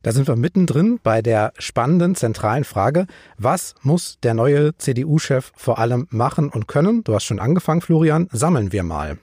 Da 0.03 0.11
sind 0.11 0.27
wir 0.27 0.35
mittendrin 0.35 0.99
bei 1.01 1.21
der 1.21 1.53
spannenden 1.57 2.15
zentralen 2.15 2.65
Frage, 2.65 3.07
was 3.37 3.73
muss 3.83 4.17
der 4.21 4.33
neue 4.33 4.77
CDU-Chef 4.77 5.53
vor 5.55 5.79
allem 5.79 6.07
machen 6.09 6.49
und 6.49 6.67
können? 6.67 7.05
Du 7.05 7.15
hast 7.15 7.23
schon 7.23 7.39
angefangen, 7.39 7.79
Florian, 7.79 8.27
sammeln 8.31 8.73
wir 8.73 8.83
mal. 8.83 9.17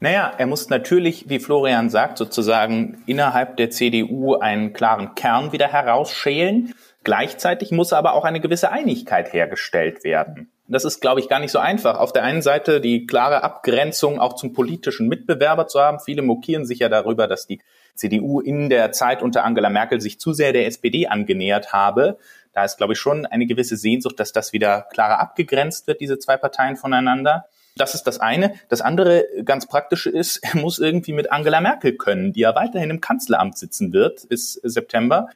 Naja, 0.00 0.32
er 0.36 0.46
muss 0.46 0.68
natürlich, 0.68 1.28
wie 1.28 1.38
Florian 1.38 1.88
sagt, 1.88 2.18
sozusagen 2.18 3.02
innerhalb 3.06 3.56
der 3.56 3.70
CDU 3.70 4.34
einen 4.34 4.72
klaren 4.72 5.14
Kern 5.14 5.52
wieder 5.52 5.68
herausschälen. 5.68 6.74
Gleichzeitig 7.04 7.70
muss 7.70 7.92
aber 7.92 8.14
auch 8.14 8.24
eine 8.24 8.40
gewisse 8.40 8.70
Einigkeit 8.70 9.32
hergestellt 9.32 10.04
werden. 10.04 10.50
Das 10.66 10.86
ist, 10.86 11.00
glaube 11.00 11.20
ich, 11.20 11.28
gar 11.28 11.40
nicht 11.40 11.50
so 11.50 11.58
einfach. 11.58 11.98
Auf 11.98 12.12
der 12.12 12.22
einen 12.22 12.40
Seite 12.40 12.80
die 12.80 13.06
klare 13.06 13.42
Abgrenzung 13.42 14.18
auch 14.18 14.32
zum 14.34 14.54
politischen 14.54 15.08
Mitbewerber 15.08 15.66
zu 15.66 15.78
haben. 15.80 16.00
Viele 16.00 16.22
mokieren 16.22 16.64
sich 16.64 16.78
ja 16.78 16.88
darüber, 16.88 17.28
dass 17.28 17.46
die 17.46 17.60
CDU 17.94 18.40
in 18.40 18.70
der 18.70 18.90
Zeit 18.92 19.22
unter 19.22 19.44
Angela 19.44 19.68
Merkel 19.68 20.00
sich 20.00 20.18
zu 20.18 20.32
sehr 20.32 20.54
der 20.54 20.66
SPD 20.66 21.06
angenähert 21.06 21.74
habe. 21.74 22.18
Da 22.54 22.64
ist, 22.64 22.78
glaube 22.78 22.94
ich, 22.94 22.98
schon 22.98 23.26
eine 23.26 23.46
gewisse 23.46 23.76
Sehnsucht, 23.76 24.18
dass 24.18 24.32
das 24.32 24.54
wieder 24.54 24.86
klarer 24.90 25.20
abgegrenzt 25.20 25.86
wird, 25.86 26.00
diese 26.00 26.18
zwei 26.18 26.38
Parteien 26.38 26.76
voneinander. 26.76 27.44
Das 27.76 27.94
ist 27.94 28.04
das 28.04 28.20
eine. 28.20 28.54
Das 28.68 28.80
andere 28.80 29.24
ganz 29.44 29.66
praktische 29.66 30.10
ist, 30.10 30.38
er 30.42 30.60
muss 30.60 30.78
irgendwie 30.78 31.12
mit 31.12 31.32
Angela 31.32 31.60
Merkel 31.60 31.96
können, 31.96 32.32
die 32.32 32.40
ja 32.40 32.54
weiterhin 32.54 32.90
im 32.90 33.00
Kanzleramt 33.00 33.58
sitzen 33.58 33.92
wird 33.92 34.28
bis 34.28 34.54
September. 34.54 35.28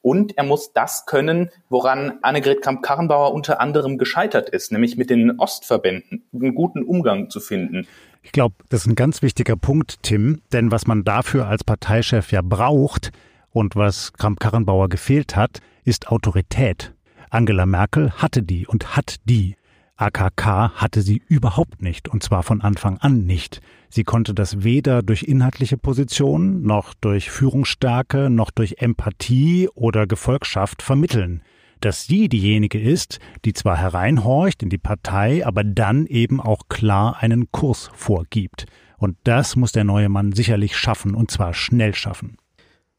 Und 0.00 0.36
er 0.36 0.42
muss 0.42 0.72
das 0.72 1.06
können, 1.06 1.50
woran 1.68 2.18
Annegret 2.22 2.60
Kramp-Karrenbauer 2.60 3.32
unter 3.32 3.60
anderem 3.60 3.98
gescheitert 3.98 4.48
ist, 4.48 4.72
nämlich 4.72 4.96
mit 4.96 5.10
den 5.10 5.38
Ostverbänden 5.38 6.24
einen 6.34 6.56
guten 6.56 6.82
Umgang 6.82 7.30
zu 7.30 7.38
finden. 7.38 7.86
Ich 8.24 8.32
glaube, 8.32 8.56
das 8.68 8.80
ist 8.80 8.86
ein 8.86 8.96
ganz 8.96 9.22
wichtiger 9.22 9.56
Punkt, 9.56 10.02
Tim, 10.02 10.42
denn 10.52 10.72
was 10.72 10.88
man 10.88 11.04
dafür 11.04 11.46
als 11.46 11.62
Parteichef 11.62 12.32
ja 12.32 12.40
braucht, 12.42 13.12
Und 13.52 13.76
was 13.76 14.14
Kramp-Karrenbauer 14.14 14.88
gefehlt 14.88 15.36
hat, 15.36 15.60
ist 15.84 16.08
Autorität. 16.08 16.94
Angela 17.30 17.66
Merkel 17.66 18.12
hatte 18.12 18.42
die 18.42 18.66
und 18.66 18.96
hat 18.96 19.16
die. 19.24 19.56
AKK 20.02 20.72
hatte 20.74 21.00
sie 21.00 21.22
überhaupt 21.28 21.80
nicht, 21.80 22.08
und 22.08 22.24
zwar 22.24 22.42
von 22.42 22.60
Anfang 22.60 22.98
an 22.98 23.24
nicht. 23.24 23.60
Sie 23.88 24.02
konnte 24.02 24.34
das 24.34 24.64
weder 24.64 25.02
durch 25.02 25.22
inhaltliche 25.22 25.76
Positionen, 25.76 26.62
noch 26.62 26.92
durch 26.94 27.30
Führungsstärke, 27.30 28.28
noch 28.28 28.50
durch 28.50 28.76
Empathie 28.78 29.68
oder 29.74 30.08
Gefolgschaft 30.08 30.82
vermitteln. 30.82 31.42
Dass 31.80 32.06
sie 32.06 32.28
diejenige 32.28 32.80
ist, 32.80 33.20
die 33.44 33.52
zwar 33.52 33.76
hereinhorcht 33.76 34.64
in 34.64 34.70
die 34.70 34.78
Partei, 34.78 35.46
aber 35.46 35.62
dann 35.62 36.06
eben 36.06 36.40
auch 36.40 36.68
klar 36.68 37.18
einen 37.20 37.52
Kurs 37.52 37.90
vorgibt. 37.94 38.66
Und 38.98 39.16
das 39.22 39.54
muss 39.54 39.70
der 39.70 39.84
neue 39.84 40.08
Mann 40.08 40.32
sicherlich 40.32 40.76
schaffen, 40.76 41.14
und 41.14 41.30
zwar 41.30 41.54
schnell 41.54 41.94
schaffen. 41.94 42.38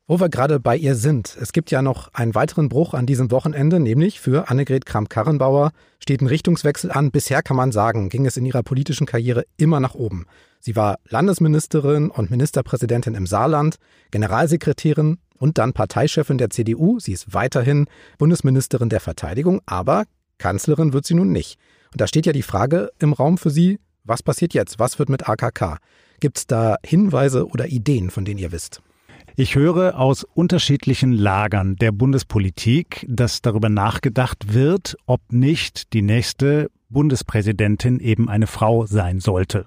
Wo 0.06 0.20
wir 0.20 0.28
gerade 0.28 0.60
bei 0.60 0.76
ihr 0.76 0.96
sind, 0.96 1.38
es 1.40 1.54
gibt 1.54 1.72
ja 1.72 1.82
noch 1.82 2.14
einen 2.14 2.36
weiteren 2.36 2.68
Bruch 2.68 2.94
an 2.94 3.06
diesem 3.06 3.32
Wochenende, 3.32 3.80
nämlich 3.80 4.20
für 4.20 4.50
Annegret 4.50 4.86
Kramp-Karrenbauer 4.86 5.72
steht 5.98 6.20
ein 6.20 6.28
Richtungswechsel 6.28 6.92
an. 6.92 7.10
Bisher 7.10 7.42
kann 7.42 7.56
man 7.56 7.72
sagen, 7.72 8.10
ging 8.10 8.26
es 8.26 8.36
in 8.36 8.46
ihrer 8.46 8.64
politischen 8.64 9.08
Karriere 9.08 9.46
immer 9.56 9.80
nach 9.80 9.96
oben. 9.96 10.26
Sie 10.60 10.76
war 10.76 11.00
Landesministerin 11.08 12.10
und 12.10 12.32
Ministerpräsidentin 12.32 13.16
im 13.16 13.26
Saarland, 13.26 13.78
Generalsekretärin 14.12 15.20
und 15.40 15.58
dann 15.58 15.72
Parteichefin 15.72 16.38
der 16.38 16.50
CDU. 16.50 17.00
Sie 17.00 17.14
ist 17.14 17.34
weiterhin 17.34 17.86
Bundesministerin 18.18 18.90
der 18.90 19.00
Verteidigung, 19.00 19.62
aber 19.66 20.04
Kanzlerin 20.38 20.92
wird 20.92 21.06
sie 21.06 21.14
nun 21.14 21.32
nicht. 21.32 21.58
Und 21.94 22.02
da 22.02 22.08
steht 22.08 22.26
ja 22.26 22.34
die 22.34 22.42
Frage 22.42 22.92
im 23.00 23.14
Raum 23.14 23.38
für 23.38 23.52
Sie, 23.52 23.80
was 24.04 24.22
passiert 24.22 24.54
jetzt? 24.54 24.80
Was 24.80 25.00
wird 25.00 25.08
mit 25.08 25.30
AKK? 25.30 25.78
Gibt 26.20 26.40
es 26.40 26.46
da 26.48 26.76
Hinweise 26.86 27.48
oder 27.48 27.68
Ideen, 27.68 28.10
von 28.10 28.26
denen 28.26 28.40
ihr 28.40 28.52
wisst? 28.52 28.82
Ich 29.36 29.56
höre 29.56 29.98
aus 30.00 30.24
unterschiedlichen 30.24 31.12
Lagern 31.12 31.76
der 31.78 31.92
Bundespolitik, 31.92 33.04
dass 33.10 33.42
darüber 33.42 33.68
nachgedacht 33.68 34.54
wird, 34.54 34.96
ob 35.08 35.22
nicht 35.32 35.92
die 35.94 36.04
nächste 36.04 36.70
Bundespräsidentin 36.90 38.00
eben 38.00 38.30
eine 38.30 38.46
Frau 38.46 38.86
sein 38.86 39.20
sollte. 39.20 39.66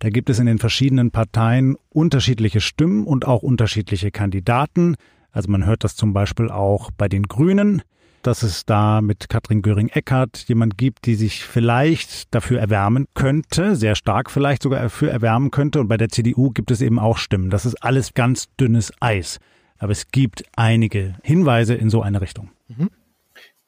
Da 0.00 0.10
gibt 0.10 0.30
es 0.30 0.40
in 0.40 0.46
den 0.46 0.58
verschiedenen 0.58 1.12
Parteien 1.12 1.76
unterschiedliche 1.90 2.60
Stimmen 2.60 3.04
und 3.04 3.24
auch 3.24 3.44
unterschiedliche 3.44 4.10
Kandidaten. 4.10 4.96
Also 5.30 5.48
man 5.48 5.64
hört 5.64 5.84
das 5.84 5.94
zum 5.94 6.12
Beispiel 6.12 6.50
auch 6.50 6.90
bei 6.90 7.08
den 7.08 7.22
Grünen 7.22 7.82
dass 8.26 8.42
es 8.42 8.64
da 8.64 9.00
mit 9.00 9.28
Katrin 9.28 9.62
Göring-Eckardt 9.62 10.44
jemand 10.48 10.78
gibt, 10.78 11.06
die 11.06 11.14
sich 11.14 11.44
vielleicht 11.44 12.34
dafür 12.34 12.60
erwärmen 12.60 13.06
könnte, 13.14 13.76
sehr 13.76 13.94
stark 13.94 14.30
vielleicht 14.30 14.62
sogar 14.62 14.82
dafür 14.82 15.10
erwärmen 15.10 15.50
könnte. 15.50 15.80
Und 15.80 15.88
bei 15.88 15.96
der 15.96 16.08
CDU 16.08 16.50
gibt 16.50 16.70
es 16.70 16.80
eben 16.80 16.98
auch 16.98 17.18
Stimmen. 17.18 17.50
Das 17.50 17.66
ist 17.66 17.82
alles 17.82 18.14
ganz 18.14 18.46
dünnes 18.56 18.92
Eis. 19.00 19.38
Aber 19.78 19.92
es 19.92 20.08
gibt 20.08 20.44
einige 20.56 21.14
Hinweise 21.22 21.74
in 21.74 21.90
so 21.90 22.02
eine 22.02 22.20
Richtung. 22.20 22.50
Mhm. 22.68 22.90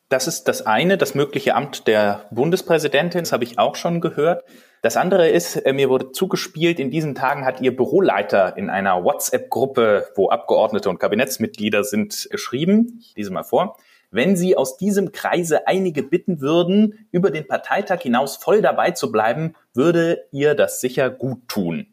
Das 0.08 0.28
ist 0.28 0.44
das 0.44 0.64
eine, 0.64 0.98
das 0.98 1.16
mögliche 1.16 1.56
Amt 1.56 1.88
der 1.88 2.26
Bundespräsidentin, 2.30 3.22
das 3.22 3.32
habe 3.32 3.42
ich 3.42 3.58
auch 3.58 3.75
schon 3.75 4.00
gehört. 4.00 4.44
Das 4.82 4.96
andere 4.96 5.28
ist, 5.28 5.56
äh, 5.56 5.72
mir 5.72 5.88
wurde 5.88 6.12
zugespielt, 6.12 6.78
in 6.78 6.92
diesen 6.92 7.16
Tagen 7.16 7.44
hat 7.44 7.60
ihr 7.60 7.75
Büroleiter 7.75 8.56
in 8.56 8.70
einer 8.70 9.02
WhatsApp-Gruppe, 9.02 10.06
wo 10.14 10.28
Abgeordnete 10.28 10.88
und 10.88 11.00
Kabinettsmitglieder 11.00 11.82
sind, 11.82 12.28
geschrieben, 12.30 13.00
ich 13.00 13.16
lese 13.16 13.32
mal 13.32 13.42
vor, 13.42 13.76
wenn 14.16 14.35
Sie 14.35 14.56
aus 14.56 14.76
diesem 14.76 15.12
Kreise 15.12 15.68
einige 15.68 16.02
bitten 16.02 16.40
würden, 16.40 17.06
über 17.12 17.30
den 17.30 17.46
Parteitag 17.46 18.00
hinaus 18.00 18.37
voll 18.37 18.62
dabei 18.62 18.92
zu 18.92 19.12
bleiben, 19.12 19.54
würde 19.75 20.25
ihr 20.32 20.54
das 20.54 20.80
sicher 20.80 21.11
gut 21.11 21.46
tun. 21.46 21.87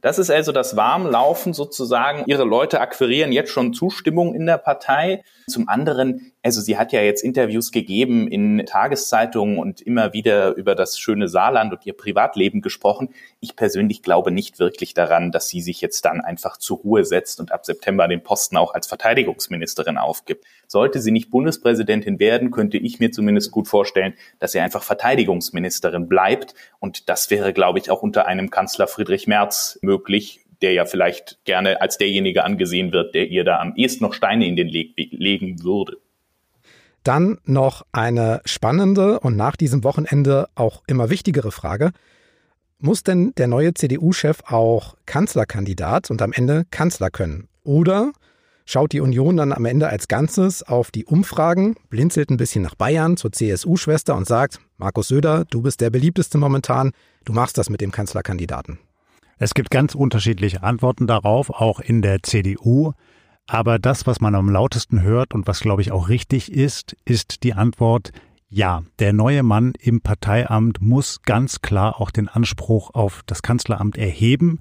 Das 0.00 0.18
ist 0.18 0.30
also 0.30 0.52
das 0.52 0.76
Warmlaufen 0.76 1.52
sozusagen. 1.52 2.24
Ihre 2.26 2.44
Leute 2.44 2.80
akquirieren 2.80 3.32
jetzt 3.32 3.50
schon 3.50 3.74
Zustimmung 3.74 4.34
in 4.34 4.46
der 4.46 4.56
Partei. 4.56 5.22
Zum 5.46 5.68
anderen, 5.68 6.32
also 6.42 6.62
sie 6.62 6.78
hat 6.78 6.92
ja 6.92 7.02
jetzt 7.02 7.22
Interviews 7.22 7.70
gegeben 7.70 8.26
in 8.26 8.64
Tageszeitungen 8.64 9.58
und 9.58 9.82
immer 9.82 10.14
wieder 10.14 10.54
über 10.54 10.74
das 10.74 10.98
schöne 10.98 11.28
Saarland 11.28 11.72
und 11.72 11.84
ihr 11.84 11.92
Privatleben 11.92 12.62
gesprochen. 12.62 13.10
Ich 13.40 13.56
persönlich 13.56 14.02
glaube 14.02 14.30
nicht 14.30 14.58
wirklich 14.58 14.94
daran, 14.94 15.32
dass 15.32 15.48
sie 15.48 15.60
sich 15.60 15.82
jetzt 15.82 16.04
dann 16.06 16.22
einfach 16.22 16.56
zur 16.56 16.78
Ruhe 16.78 17.04
setzt 17.04 17.40
und 17.40 17.52
ab 17.52 17.66
September 17.66 18.08
den 18.08 18.22
Posten 18.22 18.56
auch 18.56 18.72
als 18.72 18.86
Verteidigungsministerin 18.86 19.98
aufgibt. 19.98 20.46
Sollte 20.66 21.00
sie 21.00 21.10
nicht 21.10 21.30
Bundespräsidentin 21.30 22.18
werden, 22.18 22.50
könnte 22.50 22.78
ich 22.78 23.00
mir 23.00 23.12
zumindest 23.12 23.50
gut 23.50 23.68
vorstellen, 23.68 24.14
dass 24.38 24.52
sie 24.52 24.60
einfach 24.60 24.82
Verteidigungsministerin 24.82 26.08
bleibt. 26.08 26.54
Und 26.78 27.10
das 27.10 27.30
wäre, 27.30 27.52
glaube 27.52 27.80
ich, 27.80 27.90
auch 27.90 28.02
unter 28.02 28.26
einem 28.26 28.50
Kanzler 28.50 28.86
Friedrich 28.86 29.26
Merz 29.26 29.78
möglich, 29.82 30.40
der 30.62 30.72
ja 30.72 30.86
vielleicht 30.86 31.44
gerne 31.44 31.82
als 31.82 31.98
derjenige 31.98 32.44
angesehen 32.44 32.92
wird, 32.92 33.14
der 33.14 33.28
ihr 33.28 33.44
da 33.44 33.60
am 33.60 33.74
ehesten 33.76 34.04
noch 34.04 34.14
Steine 34.14 34.46
in 34.46 34.56
den 34.56 34.68
Leg 34.68 34.94
legen 34.96 35.62
würde. 35.62 35.98
Dann 37.10 37.38
noch 37.44 37.84
eine 37.90 38.40
spannende 38.44 39.18
und 39.18 39.36
nach 39.36 39.56
diesem 39.56 39.82
Wochenende 39.82 40.48
auch 40.54 40.84
immer 40.86 41.10
wichtigere 41.10 41.50
Frage. 41.50 41.90
Muss 42.78 43.02
denn 43.02 43.32
der 43.36 43.48
neue 43.48 43.74
CDU-Chef 43.74 44.44
auch 44.46 44.94
Kanzlerkandidat 45.06 46.12
und 46.12 46.22
am 46.22 46.32
Ende 46.32 46.66
Kanzler 46.70 47.10
können? 47.10 47.48
Oder 47.64 48.12
schaut 48.64 48.92
die 48.92 49.00
Union 49.00 49.36
dann 49.36 49.52
am 49.52 49.64
Ende 49.64 49.88
als 49.88 50.06
Ganzes 50.06 50.62
auf 50.62 50.92
die 50.92 51.04
Umfragen, 51.04 51.74
blinzelt 51.88 52.30
ein 52.30 52.36
bisschen 52.36 52.62
nach 52.62 52.76
Bayern 52.76 53.16
zur 53.16 53.32
CSU-Schwester 53.32 54.14
und 54.14 54.28
sagt, 54.28 54.60
Markus 54.76 55.08
Söder, 55.08 55.46
du 55.50 55.62
bist 55.62 55.80
der 55.80 55.90
beliebteste 55.90 56.38
momentan, 56.38 56.92
du 57.24 57.32
machst 57.32 57.58
das 57.58 57.70
mit 57.70 57.80
dem 57.80 57.90
Kanzlerkandidaten? 57.90 58.78
Es 59.36 59.54
gibt 59.54 59.72
ganz 59.72 59.96
unterschiedliche 59.96 60.62
Antworten 60.62 61.08
darauf, 61.08 61.50
auch 61.50 61.80
in 61.80 62.02
der 62.02 62.22
CDU. 62.22 62.92
Aber 63.46 63.78
das, 63.78 64.06
was 64.06 64.20
man 64.20 64.34
am 64.34 64.48
lautesten 64.48 65.02
hört 65.02 65.34
und 65.34 65.46
was, 65.46 65.60
glaube 65.60 65.82
ich, 65.82 65.90
auch 65.92 66.08
richtig 66.08 66.52
ist, 66.52 66.96
ist 67.04 67.42
die 67.42 67.54
Antwort, 67.54 68.12
ja, 68.48 68.82
der 68.98 69.12
neue 69.12 69.42
Mann 69.42 69.72
im 69.78 70.00
Parteiamt 70.00 70.80
muss 70.80 71.22
ganz 71.22 71.62
klar 71.62 72.00
auch 72.00 72.10
den 72.10 72.28
Anspruch 72.28 72.90
auf 72.94 73.22
das 73.26 73.42
Kanzleramt 73.42 73.96
erheben, 73.96 74.58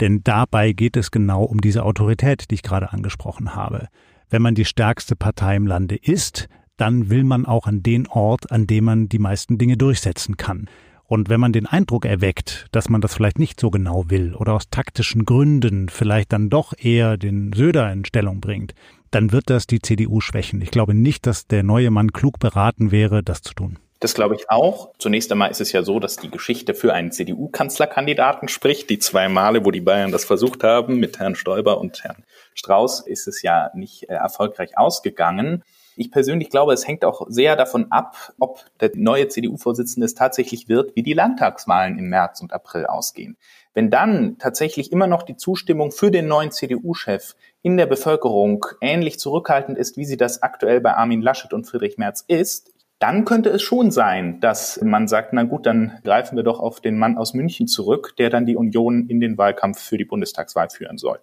denn 0.00 0.22
dabei 0.22 0.72
geht 0.72 0.96
es 0.96 1.10
genau 1.10 1.44
um 1.44 1.60
diese 1.60 1.84
Autorität, 1.84 2.50
die 2.50 2.56
ich 2.56 2.62
gerade 2.62 2.92
angesprochen 2.92 3.54
habe. 3.54 3.88
Wenn 4.28 4.42
man 4.42 4.54
die 4.54 4.64
stärkste 4.64 5.16
Partei 5.16 5.56
im 5.56 5.66
Lande 5.66 5.96
ist, 5.96 6.48
dann 6.76 7.10
will 7.10 7.24
man 7.24 7.46
auch 7.46 7.66
an 7.66 7.82
den 7.82 8.06
Ort, 8.06 8.50
an 8.50 8.66
dem 8.66 8.84
man 8.84 9.08
die 9.08 9.18
meisten 9.18 9.58
Dinge 9.58 9.76
durchsetzen 9.76 10.36
kann. 10.36 10.68
Und 11.12 11.28
wenn 11.28 11.40
man 11.40 11.52
den 11.52 11.66
Eindruck 11.66 12.06
erweckt, 12.06 12.68
dass 12.72 12.88
man 12.88 13.02
das 13.02 13.12
vielleicht 13.12 13.38
nicht 13.38 13.60
so 13.60 13.68
genau 13.68 14.04
will 14.08 14.34
oder 14.34 14.54
aus 14.54 14.70
taktischen 14.70 15.26
Gründen 15.26 15.90
vielleicht 15.90 16.32
dann 16.32 16.48
doch 16.48 16.72
eher 16.78 17.18
den 17.18 17.52
Söder 17.52 17.92
in 17.92 18.06
Stellung 18.06 18.40
bringt, 18.40 18.72
dann 19.10 19.30
wird 19.30 19.50
das 19.50 19.66
die 19.66 19.82
CDU 19.82 20.22
schwächen. 20.22 20.62
Ich 20.62 20.70
glaube 20.70 20.94
nicht, 20.94 21.26
dass 21.26 21.46
der 21.46 21.64
neue 21.64 21.90
Mann 21.90 22.14
klug 22.14 22.38
beraten 22.38 22.92
wäre, 22.92 23.22
das 23.22 23.42
zu 23.42 23.52
tun. 23.52 23.78
Das 24.00 24.14
glaube 24.14 24.36
ich 24.36 24.48
auch. 24.48 24.94
Zunächst 24.96 25.30
einmal 25.30 25.50
ist 25.50 25.60
es 25.60 25.70
ja 25.72 25.82
so, 25.82 26.00
dass 26.00 26.16
die 26.16 26.30
Geschichte 26.30 26.72
für 26.72 26.94
einen 26.94 27.12
CDU-Kanzlerkandidaten 27.12 28.48
spricht. 28.48 28.88
Die 28.88 28.98
zwei 28.98 29.28
Male, 29.28 29.66
wo 29.66 29.70
die 29.70 29.82
Bayern 29.82 30.12
das 30.12 30.24
versucht 30.24 30.64
haben, 30.64 30.96
mit 30.96 31.18
Herrn 31.18 31.34
Stoiber 31.34 31.78
und 31.78 32.02
Herrn 32.04 32.24
Strauß, 32.54 33.00
ist 33.00 33.28
es 33.28 33.42
ja 33.42 33.70
nicht 33.74 34.08
äh, 34.08 34.14
erfolgreich 34.14 34.78
ausgegangen. 34.78 35.62
Ich 35.96 36.10
persönlich 36.10 36.50
glaube, 36.50 36.72
es 36.72 36.86
hängt 36.86 37.04
auch 37.04 37.26
sehr 37.28 37.56
davon 37.56 37.90
ab, 37.90 38.32
ob 38.38 38.64
der 38.80 38.92
neue 38.94 39.28
CDU-Vorsitzende 39.28 40.06
es 40.06 40.14
tatsächlich 40.14 40.68
wird, 40.68 40.96
wie 40.96 41.02
die 41.02 41.12
Landtagswahlen 41.12 41.98
im 41.98 42.08
März 42.08 42.40
und 42.40 42.52
April 42.52 42.86
ausgehen. 42.86 43.36
Wenn 43.74 43.90
dann 43.90 44.36
tatsächlich 44.38 44.92
immer 44.92 45.06
noch 45.06 45.22
die 45.22 45.36
Zustimmung 45.36 45.92
für 45.92 46.10
den 46.10 46.28
neuen 46.28 46.50
CDU-Chef 46.50 47.34
in 47.62 47.76
der 47.76 47.86
Bevölkerung 47.86 48.66
ähnlich 48.80 49.18
zurückhaltend 49.18 49.78
ist, 49.78 49.96
wie 49.96 50.04
sie 50.04 50.16
das 50.16 50.42
aktuell 50.42 50.80
bei 50.80 50.94
Armin 50.94 51.22
Laschet 51.22 51.52
und 51.52 51.66
Friedrich 51.66 51.98
Merz 51.98 52.24
ist, 52.26 52.72
dann 52.98 53.24
könnte 53.24 53.48
es 53.50 53.62
schon 53.62 53.90
sein, 53.90 54.38
dass 54.40 54.80
man 54.80 55.08
sagt, 55.08 55.32
na 55.32 55.42
gut, 55.42 55.66
dann 55.66 55.98
greifen 56.04 56.36
wir 56.36 56.44
doch 56.44 56.60
auf 56.60 56.80
den 56.80 56.98
Mann 56.98 57.18
aus 57.18 57.34
München 57.34 57.66
zurück, 57.66 58.14
der 58.16 58.30
dann 58.30 58.46
die 58.46 58.56
Union 58.56 59.08
in 59.08 59.20
den 59.20 59.36
Wahlkampf 59.36 59.80
für 59.80 59.98
die 59.98 60.04
Bundestagswahl 60.04 60.70
führen 60.70 60.98
soll. 60.98 61.18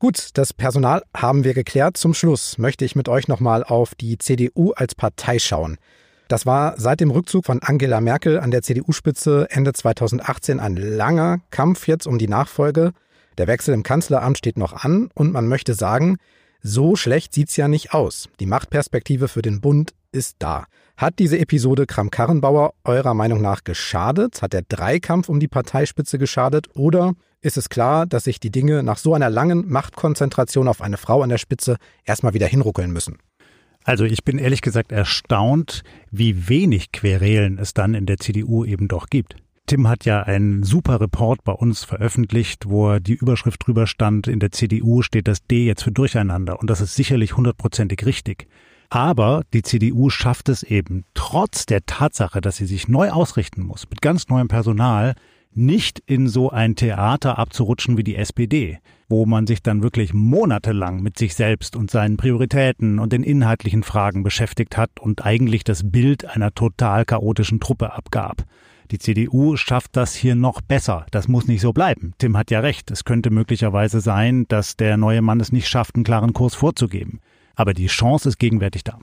Gut, 0.00 0.28
das 0.34 0.52
Personal 0.52 1.02
haben 1.12 1.42
wir 1.42 1.54
geklärt. 1.54 1.96
Zum 1.96 2.14
Schluss 2.14 2.56
möchte 2.56 2.84
ich 2.84 2.94
mit 2.94 3.08
euch 3.08 3.26
nochmal 3.26 3.64
auf 3.64 3.96
die 3.96 4.16
CDU 4.16 4.70
als 4.70 4.94
Partei 4.94 5.40
schauen. 5.40 5.76
Das 6.28 6.46
war 6.46 6.78
seit 6.78 7.00
dem 7.00 7.10
Rückzug 7.10 7.44
von 7.44 7.60
Angela 7.64 8.00
Merkel 8.00 8.38
an 8.38 8.52
der 8.52 8.62
CDU-Spitze 8.62 9.48
Ende 9.50 9.72
2018 9.72 10.60
ein 10.60 10.76
langer 10.76 11.40
Kampf 11.50 11.88
jetzt 11.88 12.06
um 12.06 12.16
die 12.16 12.28
Nachfolge. 12.28 12.92
Der 13.38 13.48
Wechsel 13.48 13.74
im 13.74 13.82
Kanzleramt 13.82 14.38
steht 14.38 14.56
noch 14.56 14.84
an 14.84 15.10
und 15.14 15.32
man 15.32 15.48
möchte 15.48 15.74
sagen, 15.74 16.18
so 16.62 16.94
schlecht 16.94 17.34
sieht's 17.34 17.56
ja 17.56 17.66
nicht 17.66 17.92
aus. 17.92 18.28
Die 18.38 18.46
Machtperspektive 18.46 19.26
für 19.26 19.42
den 19.42 19.60
Bund 19.60 19.94
ist 20.12 20.36
da. 20.38 20.66
Hat 20.96 21.18
diese 21.18 21.40
Episode 21.40 21.86
Kram-Karrenbauer 21.86 22.72
eurer 22.84 23.14
Meinung 23.14 23.40
nach 23.40 23.64
geschadet? 23.64 24.42
Hat 24.42 24.52
der 24.52 24.62
Dreikampf 24.62 25.28
um 25.28 25.40
die 25.40 25.48
Parteispitze 25.48 26.18
geschadet? 26.18 26.68
Oder 26.76 27.14
ist 27.40 27.56
es 27.56 27.68
klar, 27.68 28.06
dass 28.06 28.24
sich 28.24 28.40
die 28.40 28.50
Dinge 28.50 28.82
nach 28.82 28.98
so 28.98 29.14
einer 29.14 29.30
langen 29.30 29.68
Machtkonzentration 29.68 30.68
auf 30.68 30.82
eine 30.82 30.96
Frau 30.96 31.22
an 31.22 31.28
der 31.28 31.38
Spitze 31.38 31.76
erstmal 32.04 32.34
wieder 32.34 32.46
hinruckeln 32.46 32.90
müssen? 32.90 33.18
Also 33.84 34.04
ich 34.04 34.24
bin 34.24 34.38
ehrlich 34.38 34.60
gesagt 34.60 34.92
erstaunt, 34.92 35.82
wie 36.10 36.48
wenig 36.48 36.92
Querelen 36.92 37.58
es 37.58 37.74
dann 37.74 37.94
in 37.94 38.06
der 38.06 38.18
CDU 38.18 38.64
eben 38.64 38.88
doch 38.88 39.08
gibt. 39.08 39.36
Tim 39.66 39.86
hat 39.86 40.04
ja 40.04 40.22
einen 40.22 40.62
super 40.62 41.00
Report 41.00 41.44
bei 41.44 41.52
uns 41.52 41.84
veröffentlicht, 41.84 42.68
wo 42.68 42.98
die 42.98 43.14
Überschrift 43.14 43.66
drüber 43.66 43.86
stand, 43.86 44.26
in 44.26 44.40
der 44.40 44.50
CDU 44.50 45.02
steht 45.02 45.28
das 45.28 45.46
D 45.46 45.66
jetzt 45.66 45.84
für 45.84 45.92
Durcheinander. 45.92 46.58
Und 46.58 46.70
das 46.70 46.80
ist 46.80 46.94
sicherlich 46.94 47.36
hundertprozentig 47.36 48.04
richtig. 48.06 48.48
Aber 48.90 49.42
die 49.52 49.62
CDU 49.62 50.08
schafft 50.08 50.48
es 50.48 50.62
eben, 50.62 51.04
trotz 51.12 51.66
der 51.66 51.84
Tatsache, 51.84 52.40
dass 52.40 52.56
sie 52.56 52.64
sich 52.64 52.88
neu 52.88 53.10
ausrichten 53.10 53.62
muss, 53.62 53.88
mit 53.90 54.00
ganz 54.00 54.28
neuem 54.28 54.48
Personal, 54.48 55.14
nicht 55.58 56.00
in 56.06 56.28
so 56.28 56.50
ein 56.50 56.76
Theater 56.76 57.38
abzurutschen 57.38 57.98
wie 57.98 58.04
die 58.04 58.16
SPD, 58.16 58.78
wo 59.08 59.26
man 59.26 59.46
sich 59.46 59.62
dann 59.62 59.82
wirklich 59.82 60.14
monatelang 60.14 61.02
mit 61.02 61.18
sich 61.18 61.34
selbst 61.34 61.76
und 61.76 61.90
seinen 61.90 62.16
Prioritäten 62.16 62.98
und 62.98 63.12
den 63.12 63.22
inhaltlichen 63.22 63.82
Fragen 63.82 64.22
beschäftigt 64.22 64.76
hat 64.76 64.90
und 65.00 65.26
eigentlich 65.26 65.64
das 65.64 65.90
Bild 65.90 66.24
einer 66.24 66.54
total 66.54 67.04
chaotischen 67.04 67.60
Truppe 67.60 67.92
abgab. 67.92 68.44
Die 68.90 68.98
CDU 68.98 69.56
schafft 69.56 69.96
das 69.96 70.14
hier 70.14 70.34
noch 70.34 70.62
besser. 70.62 71.04
Das 71.10 71.28
muss 71.28 71.46
nicht 71.46 71.60
so 71.60 71.72
bleiben. 71.72 72.14
Tim 72.18 72.38
hat 72.38 72.50
ja 72.50 72.60
recht. 72.60 72.90
Es 72.90 73.04
könnte 73.04 73.30
möglicherweise 73.30 74.00
sein, 74.00 74.46
dass 74.48 74.76
der 74.76 74.96
neue 74.96 75.20
Mann 75.20 75.40
es 75.40 75.52
nicht 75.52 75.68
schafft, 75.68 75.94
einen 75.94 76.04
klaren 76.04 76.32
Kurs 76.32 76.54
vorzugeben. 76.54 77.20
Aber 77.54 77.74
die 77.74 77.88
Chance 77.88 78.30
ist 78.30 78.38
gegenwärtig 78.38 78.84
da. 78.84 78.98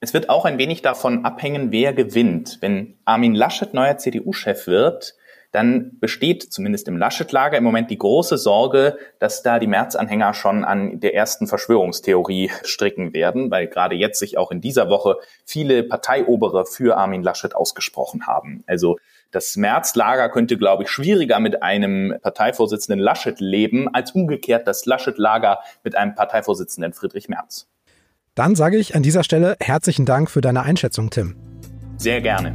Es 0.00 0.14
wird 0.14 0.30
auch 0.30 0.44
ein 0.44 0.58
wenig 0.58 0.82
davon 0.82 1.24
abhängen, 1.24 1.72
wer 1.72 1.92
gewinnt. 1.92 2.58
Wenn 2.60 2.94
Armin 3.04 3.34
Laschet 3.34 3.74
neuer 3.74 3.98
CDU-Chef 3.98 4.66
wird, 4.66 5.14
dann 5.56 5.98
besteht 6.00 6.42
zumindest 6.42 6.86
im 6.86 6.98
Laschet-Lager 6.98 7.56
im 7.56 7.64
Moment 7.64 7.90
die 7.90 7.96
große 7.96 8.36
Sorge, 8.36 8.98
dass 9.18 9.42
da 9.42 9.58
die 9.58 9.66
März-Anhänger 9.66 10.34
schon 10.34 10.64
an 10.64 11.00
der 11.00 11.14
ersten 11.14 11.46
Verschwörungstheorie 11.46 12.50
stricken 12.62 13.14
werden, 13.14 13.50
weil 13.50 13.66
gerade 13.66 13.94
jetzt 13.94 14.18
sich 14.18 14.36
auch 14.36 14.50
in 14.50 14.60
dieser 14.60 14.90
Woche 14.90 15.16
viele 15.46 15.82
Parteiobere 15.82 16.66
für 16.66 16.98
Armin 16.98 17.22
Laschet 17.22 17.56
ausgesprochen 17.56 18.26
haben. 18.26 18.64
Also 18.66 18.98
das 19.30 19.56
März-Lager 19.56 20.28
könnte, 20.28 20.58
glaube 20.58 20.82
ich, 20.82 20.90
schwieriger 20.90 21.40
mit 21.40 21.62
einem 21.62 22.14
Parteivorsitzenden 22.20 23.00
Laschet 23.00 23.40
leben, 23.40 23.88
als 23.94 24.10
umgekehrt 24.10 24.66
das 24.68 24.84
Laschet-Lager 24.84 25.60
mit 25.82 25.96
einem 25.96 26.14
Parteivorsitzenden 26.14 26.92
Friedrich 26.92 27.30
Merz. 27.30 27.66
Dann 28.34 28.56
sage 28.56 28.76
ich 28.76 28.94
an 28.94 29.02
dieser 29.02 29.24
Stelle 29.24 29.56
herzlichen 29.60 30.04
Dank 30.04 30.30
für 30.30 30.42
deine 30.42 30.64
Einschätzung, 30.64 31.08
Tim. 31.08 31.34
Sehr 31.96 32.20
gerne. 32.20 32.54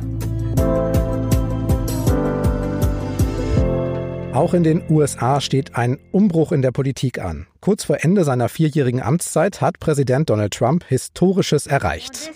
Auch 4.34 4.54
in 4.54 4.64
den 4.64 4.82
USA 4.90 5.42
steht 5.42 5.76
ein 5.76 6.00
Umbruch 6.12 6.54
in 6.54 6.62
der 6.62 6.72
Politik 6.72 7.20
an. 7.20 7.48
Kurz 7.60 7.84
vor 7.84 7.98
Ende 8.00 8.24
seiner 8.24 8.48
vierjährigen 8.48 9.02
Amtszeit 9.02 9.60
hat 9.60 9.82
Präsident 9.82 10.30
Donald 10.30 10.54
Trump 10.54 10.86
Historisches 10.86 11.68
erreicht. 11.68 12.32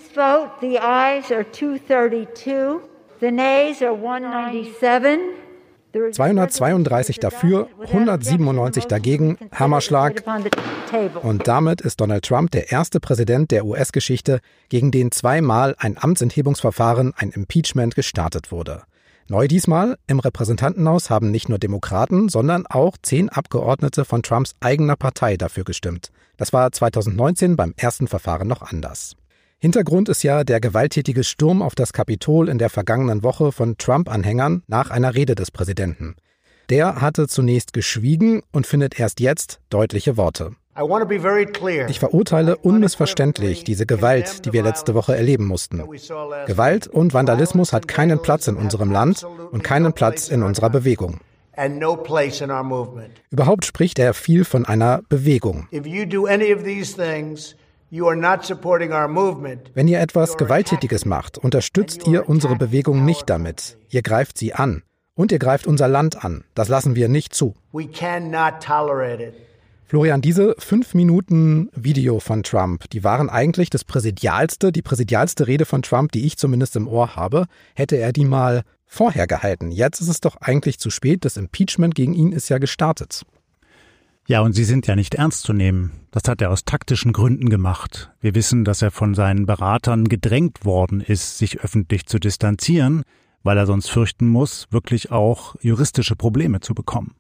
232 6.12 7.20
dafür, 7.20 7.70
197 7.86 8.86
dagegen, 8.86 9.38
Hammerschlag. 9.54 10.22
Und 11.22 11.48
damit 11.48 11.80
ist 11.80 12.02
Donald 12.02 12.26
Trump 12.26 12.52
der 12.52 12.74
erste 12.74 13.00
Präsident 13.00 13.52
der 13.52 13.66
US-Geschichte, 13.66 14.42
gegen 14.68 14.92
den 14.92 15.14
zweimal 15.14 15.76
ein 15.80 15.98
Amtsenthebungsverfahren, 15.98 17.14
ein 17.16 17.30
Impeachment 17.32 17.96
gestartet 17.96 18.52
wurde. 18.52 18.84
Neu 19.28 19.48
diesmal, 19.48 19.98
im 20.06 20.20
Repräsentantenhaus 20.20 21.10
haben 21.10 21.32
nicht 21.32 21.50
nur 21.50 21.58
Demokraten, 21.58 22.30
sondern 22.30 22.68
auch 22.68 22.96
zehn 23.02 23.28
Abgeordnete 23.30 24.06
von 24.06 24.22
Trumps 24.22 24.54
eigener 24.60 24.96
Partei 24.96 25.36
dafür 25.36 25.64
gestimmt. 25.64 26.12
Das 26.38 26.54
war 26.54 26.72
2019 26.72 27.56
beim 27.56 27.74
ersten 27.76 28.08
Verfahren 28.08 28.48
noch 28.48 28.62
anders. 28.62 29.16
Hintergrund 29.58 30.10
ist 30.10 30.22
ja 30.22 30.44
der 30.44 30.60
gewalttätige 30.60 31.24
Sturm 31.24 31.64
auf 31.64 31.74
das 31.74 31.92
Kapitol 31.92 32.50
in 32.50 32.60
der 32.60 32.70
vergangenen 32.70 33.24
Woche 33.24 33.52
von 33.52 33.78
Trump-Anhängern 33.78 34.62
nach 34.68 34.92
einer 34.92 35.16
Rede 35.16 35.34
des 35.34 35.50
Präsidenten. 35.50 36.16
Der 36.70 37.02
hatte 37.02 37.28
zunächst 37.28 37.74
geschwiegen 37.74 38.44
und 38.52 38.68
findet 38.68 39.00
erst 39.00 39.20
jetzt 39.22 39.60
deutliche 39.70 40.18
Worte. 40.18 40.52
Ich 41.88 42.00
verurteile 42.00 42.58
unmissverständlich 42.58 43.64
diese 43.64 43.86
Gewalt, 43.86 44.46
die 44.46 44.52
wir 44.52 44.62
letzte 44.62 44.94
Woche 44.94 45.16
erleben 45.16 45.46
mussten. 45.46 45.82
Gewalt 46.48 46.88
und 46.88 47.14
Vandalismus 47.14 47.72
hat 47.72 47.88
keinen 47.88 48.22
Platz 48.22 48.48
in 48.48 48.58
unserem 48.58 48.92
Land 48.92 49.24
und 49.24 49.64
keinen 49.64 49.94
Platz 49.94 50.28
in 50.28 50.44
unserer 50.44 50.70
Bewegung. 50.70 51.22
Überhaupt 53.30 53.66
spricht 53.66 54.00
er 54.00 54.14
viel 54.14 54.44
von 54.44 54.66
einer 54.66 55.02
Bewegung. 55.08 55.70
Wenn 59.74 59.88
ihr 59.88 60.00
etwas 60.02 60.38
Gewalttätiges 60.38 61.06
macht, 61.06 61.38
unterstützt 61.38 62.06
ihr 62.08 62.28
unsere 62.28 62.56
Bewegung 62.58 63.06
nicht 63.06 63.30
damit. 63.30 63.78
Ihr 63.90 64.02
greift 64.02 64.38
sie 64.38 64.54
an. 64.54 64.84
Und 65.18 65.32
ihr 65.32 65.40
greift 65.40 65.66
unser 65.66 65.88
Land 65.88 66.26
an. 66.26 66.44
Das 66.56 66.68
lassen 66.68 66.98
wir 66.98 67.08
nicht 67.08 67.34
zu. 67.34 67.56
Florian, 69.88 70.20
diese 70.20 70.56
fünf 70.58 70.96
Minuten 70.96 71.70
Video 71.76 72.20
von 72.20 72.42
Trump, 72.42 72.90
die 72.90 73.04
waren 73.04 73.30
eigentlich 73.30 73.70
das 73.70 73.84
präsidialste, 73.84 74.72
die 74.72 74.82
präsidialste 74.82 75.46
Rede 75.46 75.66
von 75.66 75.84
Trump, 75.84 76.12
die 76.12 76.26
ich 76.26 76.38
zumindest 76.38 76.76
im 76.76 76.88
Ohr 76.88 77.16
habe. 77.16 77.46
Hätte 77.76 77.96
er 77.96 78.12
die 78.12 78.26
mal 78.26 78.64
vorher 78.88 79.28
gehalten. 79.28 79.70
Jetzt 79.70 80.02
ist 80.02 80.08
es 80.08 80.22
doch 80.22 80.38
eigentlich 80.38 80.80
zu 80.80 80.90
spät. 80.90 81.24
Das 81.24 81.38
Impeachment 81.38 81.94
gegen 81.94 82.16
ihn 82.16 82.32
ist 82.32 82.50
ja 82.50 82.58
gestartet. 82.58 83.28
Ja, 84.28 84.42
und 84.42 84.54
sie 84.54 84.64
sind 84.64 84.88
ja 84.88 84.96
nicht 84.96 85.14
ernst 85.14 85.44
zu 85.44 85.54
nehmen. 85.54 85.92
Das 86.10 86.24
hat 86.28 86.42
er 86.42 86.50
aus 86.50 86.66
taktischen 86.66 87.14
Gründen 87.14 87.50
gemacht. 87.50 88.12
Wir 88.22 88.34
wissen, 88.34 88.66
dass 88.66 88.82
er 88.82 88.90
von 88.90 89.14
seinen 89.14 89.46
Beratern 89.46 90.06
gedrängt 90.06 90.66
worden 90.66 91.00
ist, 91.00 91.38
sich 91.38 91.60
öffentlich 91.60 92.08
zu 92.08 92.18
distanzieren, 92.18 93.04
weil 93.44 93.60
er 93.60 93.68
sonst 93.68 93.92
fürchten 93.92 94.28
muss, 94.28 94.66
wirklich 94.72 95.12
auch 95.12 95.56
juristische 95.62 96.16
Probleme 96.16 96.60
zu 96.60 96.74
bekommen. 96.74 97.14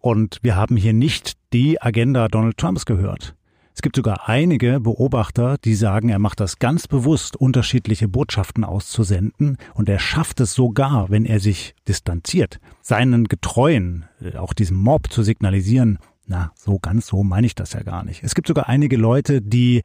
Und 0.00 0.38
wir 0.42 0.56
haben 0.56 0.76
hier 0.76 0.92
nicht 0.92 1.34
die 1.52 1.80
Agenda 1.82 2.28
Donald 2.28 2.56
Trumps 2.56 2.84
gehört. 2.84 3.34
Es 3.78 3.82
gibt 3.82 3.94
sogar 3.94 4.28
einige 4.28 4.80
Beobachter, 4.80 5.56
die 5.56 5.76
sagen, 5.76 6.08
er 6.08 6.18
macht 6.18 6.40
das 6.40 6.58
ganz 6.58 6.88
bewusst, 6.88 7.36
unterschiedliche 7.36 8.08
Botschaften 8.08 8.64
auszusenden 8.64 9.56
und 9.74 9.88
er 9.88 10.00
schafft 10.00 10.40
es 10.40 10.52
sogar, 10.52 11.10
wenn 11.10 11.24
er 11.24 11.38
sich 11.38 11.76
distanziert, 11.86 12.58
seinen 12.82 13.26
Getreuen, 13.26 14.06
äh, 14.20 14.36
auch 14.36 14.52
diesem 14.52 14.78
Mob 14.78 15.12
zu 15.12 15.22
signalisieren, 15.22 16.00
na, 16.26 16.50
so 16.56 16.80
ganz 16.80 17.06
so 17.06 17.22
meine 17.22 17.46
ich 17.46 17.54
das 17.54 17.72
ja 17.72 17.84
gar 17.84 18.04
nicht. 18.04 18.24
Es 18.24 18.34
gibt 18.34 18.48
sogar 18.48 18.68
einige 18.68 18.96
Leute, 18.96 19.40
die 19.40 19.82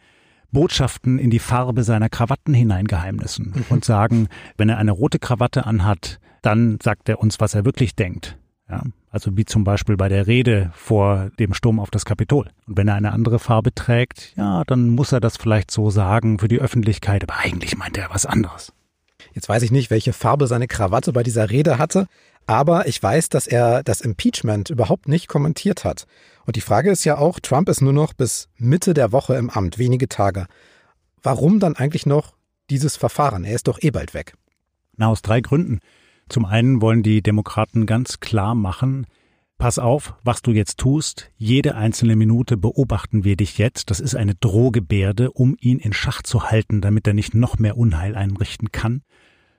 Botschaften 0.51 1.19
in 1.19 1.29
die 1.29 1.37
Farbe 1.37 1.83
seiner 1.83 2.09
Krawatten 2.09 2.55
hineingeheimnissen 2.55 3.53
mhm. 3.55 3.65
und 3.69 3.85
sagen, 3.85 4.27
wenn 4.57 4.69
er 4.69 4.79
eine 4.79 4.91
rote 4.91 5.19
Krawatte 5.19 5.67
anhat, 5.67 6.19
dann 6.41 6.79
sagt 6.81 7.09
er 7.09 7.19
uns, 7.19 7.39
was 7.39 7.53
er 7.53 7.63
wirklich 7.63 7.95
denkt. 7.95 8.39
Ja, 8.73 8.83
also 9.11 9.37
wie 9.37 9.45
zum 9.45 9.63
Beispiel 9.63 9.95
bei 9.97 10.09
der 10.09 10.25
Rede 10.25 10.71
vor 10.73 11.29
dem 11.37 11.53
Sturm 11.53 11.79
auf 11.79 11.91
das 11.91 12.05
Kapitol. 12.05 12.49
Und 12.67 12.77
wenn 12.77 12.87
er 12.87 12.95
eine 12.95 13.11
andere 13.11 13.37
Farbe 13.37 13.73
trägt, 13.73 14.33
ja, 14.35 14.63
dann 14.65 14.89
muss 14.89 15.11
er 15.11 15.19
das 15.19 15.37
vielleicht 15.37 15.69
so 15.69 15.91
sagen 15.91 16.39
für 16.39 16.47
die 16.47 16.59
Öffentlichkeit, 16.59 17.23
aber 17.23 17.37
eigentlich 17.37 17.77
meint 17.77 17.97
er 17.97 18.09
was 18.09 18.25
anderes. 18.25 18.73
Jetzt 19.33 19.49
weiß 19.49 19.61
ich 19.61 19.71
nicht, 19.71 19.91
welche 19.91 20.13
Farbe 20.13 20.47
seine 20.47 20.67
Krawatte 20.67 21.13
bei 21.13 21.21
dieser 21.21 21.51
Rede 21.51 21.77
hatte, 21.77 22.07
aber 22.47 22.87
ich 22.87 23.01
weiß, 23.01 23.29
dass 23.29 23.45
er 23.45 23.83
das 23.83 24.01
Impeachment 24.01 24.71
überhaupt 24.71 25.07
nicht 25.07 25.27
kommentiert 25.27 25.85
hat. 25.85 26.07
Und 26.45 26.55
die 26.55 26.61
Frage 26.61 26.89
ist 26.89 27.03
ja 27.05 27.17
auch, 27.17 27.39
Trump 27.39 27.69
ist 27.69 27.81
nur 27.81 27.93
noch 27.93 28.13
bis 28.13 28.49
Mitte 28.57 28.93
der 28.95 29.11
Woche 29.11 29.35
im 29.35 29.49
Amt, 29.49 29.77
wenige 29.77 30.09
Tage. 30.09 30.47
Warum 31.21 31.59
dann 31.59 31.75
eigentlich 31.75 32.05
noch 32.05 32.33
dieses 32.69 32.97
Verfahren? 32.97 33.43
Er 33.43 33.53
ist 33.53 33.67
doch 33.67 33.81
eh 33.81 33.91
bald 33.91 34.13
weg. 34.13 34.33
Na, 34.97 35.07
aus 35.07 35.21
drei 35.21 35.41
Gründen. 35.41 35.79
Zum 36.29 36.45
einen 36.45 36.81
wollen 36.81 37.03
die 37.03 37.21
Demokraten 37.21 37.85
ganz 37.85 38.19
klar 38.19 38.55
machen, 38.55 39.05
pass 39.57 39.79
auf, 39.79 40.15
was 40.23 40.41
du 40.41 40.51
jetzt 40.51 40.77
tust, 40.77 41.31
jede 41.37 41.75
einzelne 41.75 42.15
Minute 42.15 42.57
beobachten 42.57 43.23
wir 43.23 43.37
dich 43.37 43.57
jetzt, 43.57 43.89
das 43.89 43.99
ist 43.99 44.15
eine 44.15 44.35
Drohgebärde, 44.35 45.31
um 45.31 45.55
ihn 45.59 45.79
in 45.79 45.93
Schach 45.93 46.21
zu 46.21 46.49
halten, 46.49 46.81
damit 46.81 47.07
er 47.07 47.13
nicht 47.13 47.33
noch 47.33 47.59
mehr 47.59 47.77
Unheil 47.77 48.15
einrichten 48.15 48.71
kann. 48.71 49.03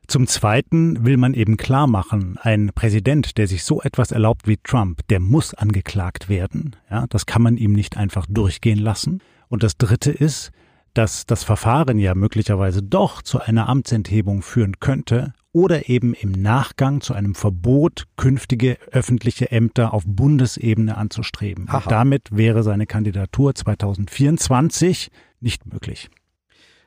Zum 0.07 0.27
Zweiten 0.27 1.07
will 1.07 1.17
man 1.17 1.33
eben 1.33 1.57
klar 1.57 1.87
machen, 1.87 2.37
ein 2.43 2.71
Präsident, 2.75 3.39
der 3.39 3.49
sich 3.49 3.65
so 3.65 3.81
etwas 3.81 4.11
erlaubt 4.13 4.47
wie 4.47 4.59
Trump, 4.59 5.01
der 5.09 5.21
muss 5.21 5.55
angeklagt 5.55 6.29
werden. 6.29 6.77
Ja, 6.91 7.07
das 7.09 7.25
kann 7.25 7.41
man 7.41 7.57
ihm 7.57 7.73
nicht 7.73 7.97
einfach 7.97 8.27
durchgehen 8.29 8.79
lassen. 8.79 9.23
Und 9.49 9.63
das 9.63 9.79
Dritte 9.79 10.11
ist, 10.11 10.51
dass 10.93 11.25
das 11.25 11.43
Verfahren 11.43 11.99
ja 11.99 12.15
möglicherweise 12.15 12.83
doch 12.83 13.23
zu 13.23 13.41
einer 13.41 13.69
Amtsenthebung 13.69 14.43
führen 14.43 14.79
könnte 14.81 15.33
oder 15.55 15.89
eben 15.89 16.15
im 16.15 16.33
Nachgang 16.33 17.01
zu 17.01 17.15
einem 17.15 17.35
Verbot, 17.35 18.05
künftige 18.17 18.77
öffentliche 18.91 19.53
Ämter 19.53 19.95
auf 19.95 20.03
Bundesebene 20.05 20.99
anzustreben. 20.99 21.69
Und 21.87 21.93
damit 21.93 22.29
wäre 22.33 22.63
seine 22.65 22.87
Kandidatur 22.87 23.55
2024 23.55 25.11
nicht 25.41 25.73
möglich. 25.73 26.11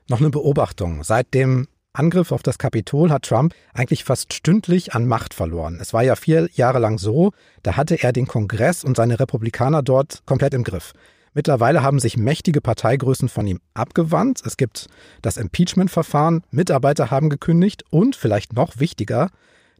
Noch 0.09 0.19
eine 0.19 0.29
Beobachtung. 0.29 1.03
Seit 1.03 1.33
dem 1.33 1.67
Angriff 1.93 2.31
auf 2.33 2.43
das 2.43 2.57
Kapitol 2.57 3.09
hat 3.09 3.23
Trump 3.23 3.55
eigentlich 3.73 4.03
fast 4.03 4.33
stündlich 4.33 4.93
an 4.93 5.07
Macht 5.07 5.33
verloren. 5.33 5.79
Es 5.81 5.93
war 5.93 6.03
ja 6.03 6.15
vier 6.17 6.49
Jahre 6.51 6.79
lang 6.79 6.97
so, 6.97 7.31
da 7.63 7.77
hatte 7.77 8.03
er 8.03 8.11
den 8.11 8.27
Kongress 8.27 8.83
und 8.83 8.97
seine 8.97 9.19
Republikaner 9.19 9.81
dort 9.81 10.23
komplett 10.25 10.53
im 10.53 10.65
Griff. 10.65 10.93
Mittlerweile 11.37 11.83
haben 11.83 11.99
sich 11.99 12.17
mächtige 12.17 12.61
Parteigrößen 12.61 13.29
von 13.29 13.45
ihm 13.45 13.59
abgewandt. 13.75 14.41
Es 14.43 14.57
gibt 14.57 14.87
das 15.21 15.37
Impeachment-Verfahren, 15.37 16.41
Mitarbeiter 16.49 17.11
haben 17.11 17.29
gekündigt 17.29 17.83
und, 17.91 18.15
vielleicht 18.15 18.53
noch 18.53 18.79
wichtiger, 18.79 19.29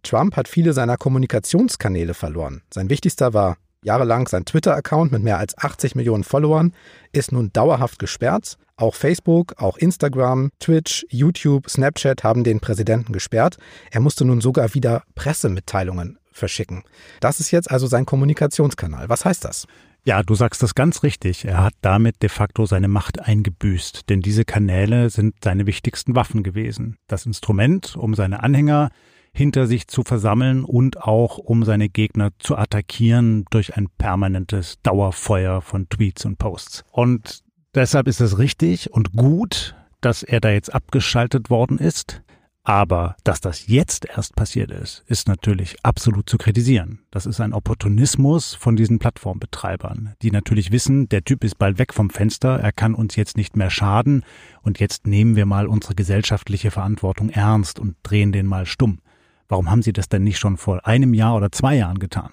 Trump 0.04 0.36
hat 0.36 0.48
viele 0.48 0.74
seiner 0.74 0.98
Kommunikationskanäle 0.98 2.14
verloren. 2.14 2.62
Sein 2.72 2.92
wichtigster 2.92 3.34
war 3.34 3.58
jahrelang 3.82 4.28
sein 4.28 4.46
Twitter-Account 4.46 5.12
mit 5.12 5.24
mehr 5.24 5.40
als 5.40 5.58
80 5.58 5.96
Millionen 5.96 6.24
Followern, 6.24 6.74
ist 7.12 7.32
nun 7.32 7.52
dauerhaft 7.52 7.98
gesperrt. 7.98 8.60
Auch 8.76 8.94
Facebook, 8.94 9.56
auch 9.58 9.78
Instagram, 9.78 10.52
Twitch, 10.60 11.08
YouTube, 11.10 11.72
Snapchat 11.72 12.24
haben 12.24 12.44
den 12.44 12.60
Präsidenten 12.60 13.14
gesperrt. 13.14 13.58
Er 13.90 14.02
musste 14.02 14.26
nun 14.26 14.42
sogar 14.42 14.76
wieder 14.76 15.02
Pressemitteilungen 15.16 16.20
verschicken. 16.32 16.84
Das 17.20 17.40
ist 17.40 17.50
jetzt 17.50 17.72
also 17.72 17.88
sein 17.88 18.06
Kommunikationskanal. 18.06 19.10
Was 19.10 19.26
heißt 19.26 19.44
das? 19.44 19.66
Ja, 20.08 20.24
du 20.24 20.36
sagst 20.36 20.64
das 20.64 20.74
ganz 20.74 21.04
richtig. 21.04 21.44
Er 21.44 21.62
hat 21.62 21.74
damit 21.82 22.24
de 22.24 22.30
facto 22.30 22.66
seine 22.66 22.88
Macht 22.88 23.20
eingebüßt, 23.20 24.10
denn 24.10 24.22
diese 24.22 24.46
Kanäle 24.46 25.10
sind 25.10 25.36
seine 25.44 25.68
wichtigsten 25.68 26.16
Waffen 26.16 26.44
gewesen. 26.44 26.96
Das 27.08 27.26
Instrument, 27.26 27.98
um 27.98 28.16
seine 28.16 28.42
Anhänger 28.42 28.90
hinter 29.34 29.68
sich 29.68 29.90
zu 29.90 30.04
versammeln 30.04 30.64
und 30.64 31.04
auch 31.04 31.38
um 31.38 31.66
seine 31.66 31.90
Gegner 31.90 32.30
zu 32.40 32.56
attackieren 32.56 33.44
durch 33.50 33.76
ein 33.76 33.90
permanentes 33.98 34.82
Dauerfeuer 34.82 35.62
von 35.62 35.90
Tweets 35.90 36.24
und 36.24 36.38
Posts. 36.38 36.86
Und 36.90 37.42
deshalb 37.76 38.08
ist 38.08 38.22
es 38.22 38.38
richtig 38.38 38.94
und 38.94 39.12
gut, 39.12 39.76
dass 40.00 40.24
er 40.24 40.40
da 40.40 40.52
jetzt 40.52 40.74
abgeschaltet 40.74 41.50
worden 41.50 41.80
ist. 41.80 42.22
Aber 42.68 43.16
dass 43.24 43.40
das 43.40 43.68
jetzt 43.68 44.04
erst 44.10 44.36
passiert 44.36 44.72
ist, 44.72 45.06
ist 45.08 45.30
natürlich 45.30 45.78
absolut 45.84 46.30
zu 46.30 46.38
kritisieren. 46.38 47.00
Das 47.12 47.26
ist 47.26 47.40
ein 47.40 47.54
Opportunismus 47.54 48.56
von 48.56 48.76
diesen 48.76 49.00
Plattformbetreibern, 49.00 50.16
die 50.22 50.32
natürlich 50.32 50.74
wissen, 50.74 51.08
der 51.08 51.24
Typ 51.24 51.46
ist 51.46 51.58
bald 51.58 51.80
weg 51.80 51.94
vom 51.94 52.10
Fenster, 52.10 52.60
er 52.60 52.74
kann 52.74 52.94
uns 52.94 53.16
jetzt 53.16 53.38
nicht 53.38 53.56
mehr 53.56 53.70
schaden 53.70 54.26
und 54.64 54.82
jetzt 54.82 55.08
nehmen 55.08 55.38
wir 55.38 55.46
mal 55.46 55.66
unsere 55.66 55.96
gesellschaftliche 55.96 56.70
Verantwortung 56.70 57.30
ernst 57.30 57.80
und 57.80 57.96
drehen 58.04 58.34
den 58.34 58.46
mal 58.46 58.66
stumm. 58.66 59.00
Warum 59.48 59.72
haben 59.72 59.82
sie 59.82 59.94
das 59.94 60.10
denn 60.10 60.26
nicht 60.26 60.38
schon 60.38 60.58
vor 60.58 60.86
einem 60.86 61.14
Jahr 61.14 61.38
oder 61.38 61.54
zwei 61.54 61.78
Jahren 61.78 62.00
getan? 62.00 62.32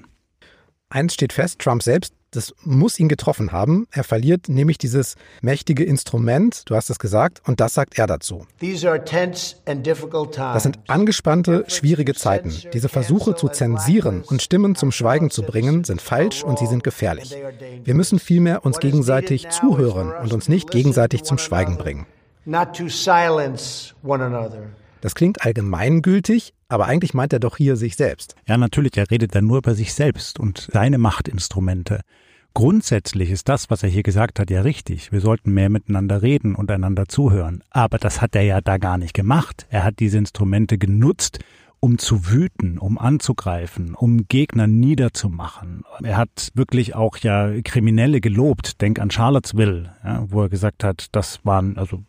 Eins 0.88 1.14
steht 1.14 1.32
fest, 1.32 1.60
Trump 1.60 1.84
selbst 1.84 2.12
das 2.36 2.54
muss 2.62 2.98
ihn 2.98 3.08
getroffen 3.08 3.52
haben. 3.52 3.86
Er 3.90 4.04
verliert 4.04 4.48
nämlich 4.48 4.78
dieses 4.78 5.16
mächtige 5.40 5.84
Instrument, 5.84 6.62
du 6.66 6.74
hast 6.74 6.90
es 6.90 6.98
gesagt, 6.98 7.42
und 7.46 7.60
das 7.60 7.74
sagt 7.74 7.98
er 7.98 8.06
dazu. 8.06 8.46
Das 8.60 8.80
sind 10.62 10.78
angespannte, 10.86 11.64
schwierige 11.68 12.14
Zeiten. 12.14 12.54
Diese 12.72 12.88
Versuche 12.88 13.34
zu 13.34 13.48
zensieren 13.48 14.22
und 14.22 14.42
Stimmen 14.42 14.74
zum 14.74 14.92
Schweigen 14.92 15.30
zu 15.30 15.42
bringen, 15.42 15.84
sind 15.84 16.00
falsch 16.00 16.42
und 16.42 16.58
sie 16.58 16.66
sind 16.66 16.84
gefährlich. 16.84 17.34
Wir 17.84 17.94
müssen 17.94 18.18
vielmehr 18.18 18.64
uns 18.64 18.78
gegenseitig 18.78 19.48
zuhören 19.50 20.12
und 20.22 20.32
uns 20.32 20.48
nicht 20.48 20.70
gegenseitig 20.70 21.22
zum 21.22 21.38
Schweigen 21.38 21.78
bringen. 21.78 22.06
Das 25.04 25.14
klingt 25.14 25.44
allgemeingültig, 25.44 26.54
aber 26.68 26.86
eigentlich 26.86 27.12
meint 27.12 27.32
er 27.32 27.38
doch 27.38 27.58
hier 27.58 27.76
sich 27.76 27.94
selbst. 27.94 28.36
Ja, 28.48 28.56
natürlich, 28.56 28.96
er 28.96 29.10
redet 29.10 29.34
dann 29.34 29.46
nur 29.46 29.58
über 29.58 29.74
sich 29.74 29.92
selbst 29.92 30.40
und 30.40 30.68
seine 30.72 30.96
Machtinstrumente. 30.96 32.00
Grundsätzlich 32.56 33.30
ist 33.32 33.48
das, 33.48 33.68
was 33.68 33.82
er 33.82 33.88
hier 33.88 34.04
gesagt 34.04 34.38
hat, 34.38 34.48
ja 34.48 34.60
richtig. 34.60 35.10
Wir 35.10 35.20
sollten 35.20 35.52
mehr 35.52 35.68
miteinander 35.68 36.22
reden 36.22 36.54
und 36.54 36.70
einander 36.70 37.08
zuhören. 37.08 37.64
Aber 37.70 37.98
das 37.98 38.22
hat 38.22 38.36
er 38.36 38.42
ja 38.42 38.60
da 38.60 38.78
gar 38.78 38.96
nicht 38.96 39.12
gemacht. 39.12 39.66
Er 39.70 39.82
hat 39.82 39.98
diese 39.98 40.18
Instrumente 40.18 40.78
genutzt, 40.78 41.40
um 41.84 41.98
zu 41.98 42.30
wüten, 42.30 42.78
um 42.78 42.96
anzugreifen, 42.96 43.94
um 43.94 44.26
Gegner 44.26 44.66
niederzumachen. 44.66 45.82
Er 46.02 46.16
hat 46.16 46.48
wirklich 46.54 46.94
auch 46.94 47.18
ja 47.18 47.60
Kriminelle 47.60 48.22
gelobt. 48.22 48.80
Denk 48.80 48.98
an 48.98 49.10
Charlottesville, 49.10 49.94
ja, 50.02 50.24
wo 50.26 50.40
er 50.40 50.48
gesagt 50.48 50.82
hat, 50.82 51.08
das 51.12 51.44
waren 51.44 51.76
also 51.76 52.02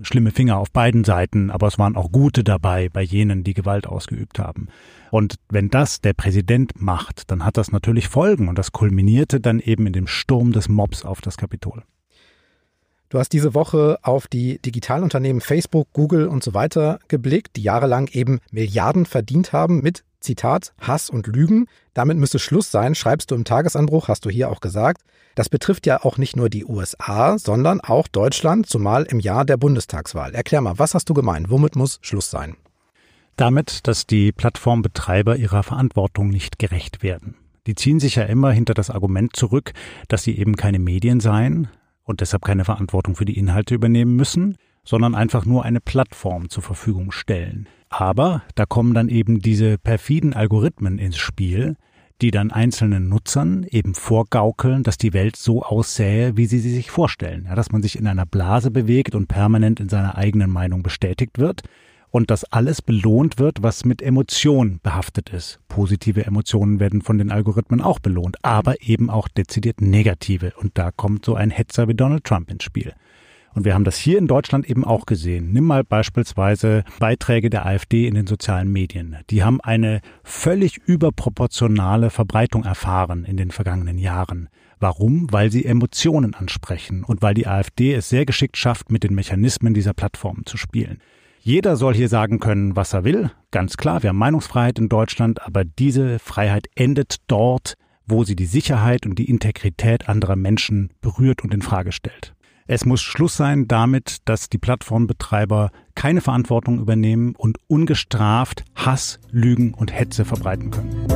schlimme 0.00 0.30
Finger 0.30 0.56
auf 0.56 0.70
beiden 0.70 1.04
Seiten, 1.04 1.50
aber 1.50 1.66
es 1.66 1.78
waren 1.78 1.94
auch 1.94 2.10
gute 2.10 2.42
dabei 2.42 2.88
bei 2.88 3.02
jenen, 3.02 3.44
die 3.44 3.52
Gewalt 3.52 3.86
ausgeübt 3.86 4.38
haben. 4.38 4.68
Und 5.10 5.34
wenn 5.50 5.68
das 5.68 6.00
der 6.00 6.14
Präsident 6.14 6.80
macht, 6.80 7.30
dann 7.30 7.44
hat 7.44 7.58
das 7.58 7.70
natürlich 7.70 8.08
Folgen 8.08 8.48
und 8.48 8.58
das 8.58 8.72
kulminierte 8.72 9.40
dann 9.40 9.60
eben 9.60 9.86
in 9.86 9.92
dem 9.92 10.06
Sturm 10.06 10.52
des 10.52 10.70
Mobs 10.70 11.04
auf 11.04 11.20
das 11.20 11.36
Kapitol. 11.36 11.82
Du 13.10 13.18
hast 13.18 13.30
diese 13.30 13.54
Woche 13.54 13.98
auf 14.02 14.26
die 14.26 14.58
Digitalunternehmen 14.58 15.40
Facebook, 15.40 15.88
Google 15.94 16.28
und 16.28 16.44
so 16.44 16.52
weiter 16.52 16.98
geblickt, 17.08 17.56
die 17.56 17.62
jahrelang 17.62 18.08
eben 18.08 18.38
Milliarden 18.50 19.06
verdient 19.06 19.54
haben 19.54 19.80
mit 19.80 20.04
Zitat 20.20 20.74
Hass 20.78 21.08
und 21.08 21.26
Lügen. 21.26 21.68
Damit 21.94 22.18
müsse 22.18 22.38
Schluss 22.38 22.70
sein, 22.70 22.94
schreibst 22.94 23.30
du 23.30 23.34
im 23.34 23.44
Tagesanbruch, 23.44 24.08
hast 24.08 24.26
du 24.26 24.30
hier 24.30 24.50
auch 24.50 24.60
gesagt. 24.60 25.00
Das 25.36 25.48
betrifft 25.48 25.86
ja 25.86 26.04
auch 26.04 26.18
nicht 26.18 26.36
nur 26.36 26.50
die 26.50 26.66
USA, 26.66 27.38
sondern 27.38 27.80
auch 27.80 28.08
Deutschland, 28.08 28.66
zumal 28.66 29.04
im 29.04 29.20
Jahr 29.20 29.46
der 29.46 29.56
Bundestagswahl. 29.56 30.34
Erklär 30.34 30.60
mal, 30.60 30.78
was 30.78 30.94
hast 30.94 31.08
du 31.08 31.14
gemeint? 31.14 31.48
Womit 31.48 31.76
muss 31.76 32.00
Schluss 32.02 32.30
sein? 32.30 32.56
Damit, 33.36 33.86
dass 33.86 34.06
die 34.06 34.32
Plattformbetreiber 34.32 35.36
ihrer 35.36 35.62
Verantwortung 35.62 36.28
nicht 36.28 36.58
gerecht 36.58 37.02
werden. 37.02 37.36
Die 37.66 37.74
ziehen 37.74 38.00
sich 38.00 38.16
ja 38.16 38.24
immer 38.24 38.50
hinter 38.50 38.74
das 38.74 38.90
Argument 38.90 39.34
zurück, 39.34 39.72
dass 40.08 40.24
sie 40.24 40.36
eben 40.36 40.56
keine 40.56 40.78
Medien 40.78 41.20
seien, 41.20 41.68
und 42.08 42.22
deshalb 42.22 42.44
keine 42.44 42.64
Verantwortung 42.64 43.14
für 43.14 43.24
die 43.24 43.38
Inhalte 43.38 43.74
übernehmen 43.74 44.16
müssen, 44.16 44.56
sondern 44.84 45.14
einfach 45.14 45.44
nur 45.44 45.64
eine 45.64 45.80
Plattform 45.80 46.48
zur 46.48 46.62
Verfügung 46.62 47.12
stellen. 47.12 47.68
Aber 47.90 48.42
da 48.54 48.64
kommen 48.64 48.94
dann 48.94 49.08
eben 49.08 49.40
diese 49.40 49.76
perfiden 49.78 50.32
Algorithmen 50.32 50.98
ins 50.98 51.18
Spiel, 51.18 51.76
die 52.22 52.30
dann 52.30 52.50
einzelnen 52.50 53.08
Nutzern 53.08 53.64
eben 53.70 53.94
vorgaukeln, 53.94 54.82
dass 54.82 54.96
die 54.96 55.12
Welt 55.12 55.36
so 55.36 55.62
aussähe, 55.62 56.36
wie 56.36 56.46
sie 56.46 56.58
sie 56.58 56.74
sich 56.74 56.90
vorstellen. 56.90 57.44
Ja, 57.46 57.54
dass 57.54 57.70
man 57.70 57.82
sich 57.82 57.98
in 57.98 58.06
einer 58.06 58.26
Blase 58.26 58.70
bewegt 58.70 59.14
und 59.14 59.28
permanent 59.28 59.78
in 59.78 59.88
seiner 59.88 60.16
eigenen 60.16 60.50
Meinung 60.50 60.82
bestätigt 60.82 61.38
wird 61.38 61.62
und 62.10 62.30
dass 62.30 62.44
alles 62.44 62.82
belohnt 62.82 63.38
wird, 63.38 63.62
was 63.62 63.84
mit 63.84 64.02
Emotion 64.02 64.80
behaftet 64.82 65.30
ist. 65.30 65.60
Positive 65.68 66.24
Emotionen 66.24 66.80
werden 66.80 67.02
von 67.02 67.18
den 67.18 67.30
Algorithmen 67.30 67.80
auch 67.80 67.98
belohnt, 67.98 68.36
aber 68.42 68.82
eben 68.82 69.10
auch 69.10 69.28
dezidiert 69.28 69.80
negative. 69.80 70.52
Und 70.56 70.78
da 70.78 70.90
kommt 70.90 71.24
so 71.24 71.34
ein 71.34 71.50
Hetzer 71.50 71.88
wie 71.88 71.94
Donald 71.94 72.24
Trump 72.24 72.50
ins 72.50 72.64
Spiel. 72.64 72.94
Und 73.54 73.64
wir 73.64 73.74
haben 73.74 73.84
das 73.84 73.96
hier 73.96 74.18
in 74.18 74.28
Deutschland 74.28 74.68
eben 74.68 74.84
auch 74.84 75.06
gesehen. 75.06 75.52
Nimm 75.52 75.64
mal 75.64 75.82
beispielsweise 75.82 76.84
Beiträge 77.00 77.50
der 77.50 77.66
AfD 77.66 78.06
in 78.06 78.14
den 78.14 78.26
sozialen 78.26 78.70
Medien. 78.70 79.16
Die 79.30 79.42
haben 79.42 79.60
eine 79.60 80.00
völlig 80.22 80.76
überproportionale 80.76 82.10
Verbreitung 82.10 82.64
erfahren 82.64 83.24
in 83.24 83.36
den 83.36 83.50
vergangenen 83.50 83.98
Jahren. 83.98 84.48
Warum? 84.80 85.26
Weil 85.32 85.50
sie 85.50 85.64
Emotionen 85.64 86.34
ansprechen 86.34 87.02
und 87.02 87.20
weil 87.20 87.34
die 87.34 87.48
AfD 87.48 87.94
es 87.94 88.08
sehr 88.08 88.26
geschickt 88.26 88.56
schafft, 88.56 88.92
mit 88.92 89.02
den 89.02 89.14
Mechanismen 89.14 89.74
dieser 89.74 89.92
Plattformen 89.92 90.46
zu 90.46 90.56
spielen. 90.56 91.00
Jeder 91.40 91.76
soll 91.76 91.94
hier 91.94 92.08
sagen 92.08 92.40
können, 92.40 92.74
was 92.74 92.92
er 92.92 93.04
will. 93.04 93.30
Ganz 93.50 93.76
klar, 93.76 94.02
wir 94.02 94.10
haben 94.10 94.18
Meinungsfreiheit 94.18 94.78
in 94.78 94.88
Deutschland, 94.88 95.40
aber 95.42 95.64
diese 95.64 96.18
Freiheit 96.18 96.66
endet 96.74 97.16
dort, 97.28 97.74
wo 98.06 98.24
sie 98.24 98.36
die 98.36 98.46
Sicherheit 98.46 99.06
und 99.06 99.18
die 99.18 99.30
Integrität 99.30 100.08
anderer 100.08 100.36
Menschen 100.36 100.90
berührt 101.00 101.44
und 101.44 101.54
in 101.54 101.62
Frage 101.62 101.92
stellt. 101.92 102.34
Es 102.66 102.84
muss 102.84 103.00
Schluss 103.00 103.36
sein 103.36 103.66
damit, 103.68 104.18
dass 104.26 104.50
die 104.50 104.58
Plattformbetreiber 104.58 105.70
keine 105.94 106.20
Verantwortung 106.20 106.80
übernehmen 106.80 107.34
und 107.36 107.58
ungestraft 107.66 108.64
Hass, 108.74 109.20
Lügen 109.30 109.72
und 109.74 109.92
Hetze 109.92 110.24
verbreiten 110.24 110.70
können. 110.70 111.06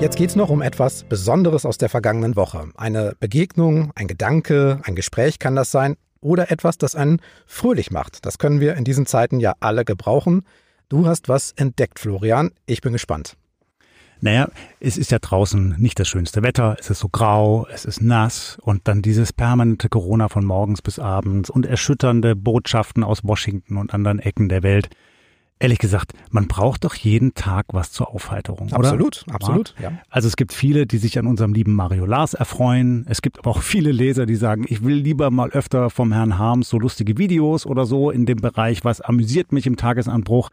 Jetzt 0.00 0.16
geht 0.16 0.30
es 0.30 0.36
noch 0.36 0.50
um 0.50 0.60
etwas 0.60 1.04
Besonderes 1.04 1.64
aus 1.64 1.78
der 1.78 1.88
vergangenen 1.88 2.36
Woche. 2.36 2.68
Eine 2.76 3.14
Begegnung, 3.18 3.90
ein 3.94 4.06
Gedanke, 4.06 4.80
ein 4.84 4.94
Gespräch 4.94 5.38
kann 5.38 5.56
das 5.56 5.70
sein, 5.70 5.96
oder 6.24 6.50
etwas, 6.50 6.78
das 6.78 6.96
einen 6.96 7.20
fröhlich 7.46 7.90
macht. 7.90 8.26
Das 8.26 8.38
können 8.38 8.58
wir 8.58 8.74
in 8.74 8.84
diesen 8.84 9.06
Zeiten 9.06 9.38
ja 9.38 9.54
alle 9.60 9.84
gebrauchen. 9.84 10.42
Du 10.88 11.06
hast 11.06 11.28
was 11.28 11.52
entdeckt, 11.52 12.00
Florian. 12.00 12.50
Ich 12.66 12.80
bin 12.80 12.92
gespannt. 12.92 13.36
Naja, 14.20 14.48
es 14.80 14.96
ist 14.96 15.10
ja 15.10 15.18
draußen 15.18 15.74
nicht 15.78 16.00
das 16.00 16.08
schönste 16.08 16.42
Wetter, 16.42 16.76
es 16.80 16.88
ist 16.88 17.00
so 17.00 17.08
grau, 17.10 17.66
es 17.70 17.84
ist 17.84 18.00
nass 18.00 18.56
und 18.62 18.88
dann 18.88 19.02
dieses 19.02 19.34
permanente 19.34 19.90
Corona 19.90 20.30
von 20.30 20.46
morgens 20.46 20.80
bis 20.80 20.98
abends 20.98 21.50
und 21.50 21.66
erschütternde 21.66 22.34
Botschaften 22.34 23.04
aus 23.04 23.22
Washington 23.24 23.76
und 23.76 23.92
anderen 23.92 24.20
Ecken 24.20 24.48
der 24.48 24.62
Welt. 24.62 24.88
Ehrlich 25.60 25.78
gesagt, 25.78 26.12
man 26.30 26.48
braucht 26.48 26.84
doch 26.84 26.94
jeden 26.94 27.34
Tag 27.34 27.66
was 27.72 27.92
zur 27.92 28.12
Aufheiterung. 28.12 28.68
Oder? 28.68 28.76
Absolut, 28.76 29.24
absolut. 29.30 29.74
Ja. 29.80 29.92
Also 30.10 30.26
es 30.26 30.36
gibt 30.36 30.52
viele, 30.52 30.86
die 30.86 30.98
sich 30.98 31.18
an 31.18 31.26
unserem 31.26 31.54
lieben 31.54 31.74
Mario 31.74 32.06
Lars 32.06 32.34
erfreuen. 32.34 33.06
Es 33.08 33.22
gibt 33.22 33.38
aber 33.38 33.50
auch 33.50 33.62
viele 33.62 33.92
Leser, 33.92 34.26
die 34.26 34.34
sagen, 34.34 34.66
ich 34.68 34.82
will 34.84 34.96
lieber 34.96 35.30
mal 35.30 35.50
öfter 35.50 35.90
vom 35.90 36.12
Herrn 36.12 36.38
Harms 36.38 36.68
so 36.68 36.78
lustige 36.78 37.18
Videos 37.18 37.66
oder 37.66 37.86
so 37.86 38.10
in 38.10 38.26
dem 38.26 38.38
Bereich, 38.38 38.84
was 38.84 39.00
amüsiert 39.00 39.52
mich 39.52 39.66
im 39.66 39.76
Tagesanbruch. 39.76 40.50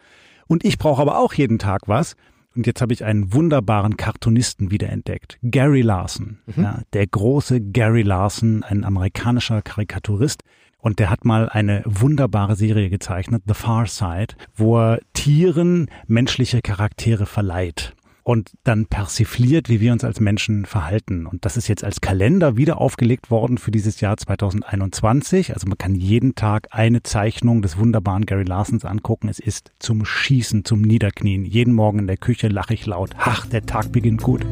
Und 0.48 0.64
ich 0.64 0.78
brauche 0.78 1.02
aber 1.02 1.18
auch 1.18 1.34
jeden 1.34 1.58
Tag 1.58 1.88
was. 1.88 2.16
Und 2.56 2.68
jetzt 2.68 2.82
habe 2.82 2.94
ich 2.94 3.04
einen 3.04 3.34
wunderbaren 3.34 3.98
Cartoonisten 3.98 4.72
wiederentdeckt. 4.72 5.40
Gary 5.42 5.82
Larson. 5.82 6.40
Mhm. 6.46 6.64
Ja, 6.64 6.82
der 6.94 7.08
große 7.08 7.62
Gary 7.62 8.04
Larson, 8.04 8.64
ein 8.64 8.84
amerikanischer 8.84 9.62
Karikaturist. 9.62 10.44
Und 10.82 11.00
der 11.00 11.10
hat 11.10 11.26
mal 11.26 11.48
eine 11.48 11.84
wunderbare 11.86 12.56
Serie 12.56 12.90
gezeichnet, 12.90 13.44
The 13.48 13.54
Far 13.54 13.86
Side, 13.86 14.36
wo 14.56 14.80
er 14.80 15.00
Tieren 15.14 15.90
menschliche 16.08 16.62
Charaktere 16.62 17.26
verleiht. 17.26 17.94
und 18.24 18.52
dann 18.64 18.86
persifliert, 18.86 19.68
wie 19.70 19.80
wir 19.82 19.92
uns 19.92 20.04
als 20.04 20.20
Menschen 20.20 20.66
verhalten. 20.66 21.26
Und 21.26 21.44
das 21.46 21.58
ist 21.58 21.68
jetzt 21.68 21.84
als 21.84 22.02
Kalender 22.02 22.56
wieder 22.56 22.80
aufgelegt 22.80 23.32
worden 23.32 23.58
für 23.58 23.72
dieses 23.72 24.00
Jahr 24.00 24.16
2021. 24.18 25.54
Also 25.54 25.68
man 25.68 25.78
kann 25.78 25.96
jeden 25.96 26.36
Tag 26.36 26.68
eine 26.72 27.02
Zeichnung 27.04 27.62
des 27.62 27.78
wunderbaren 27.78 28.26
Gary 28.26 28.44
Larsons 28.44 28.86
angucken. 28.86 29.28
Es 29.28 29.40
ist 29.40 29.72
zum 29.80 30.06
Schießen, 30.06 30.66
zum 30.66 30.82
Niederknien. 30.82 31.46
Jeden 31.46 31.74
Morgen 31.74 32.00
in 32.00 32.08
der 32.08 32.18
Küche 32.18 32.48
lache 32.48 32.74
ich 32.74 32.86
laut. 32.86 33.12
Ach, 33.18 33.48
der 33.48 33.66
Tag 33.66 33.92
beginnt 33.92 34.22
gut. 34.22 34.46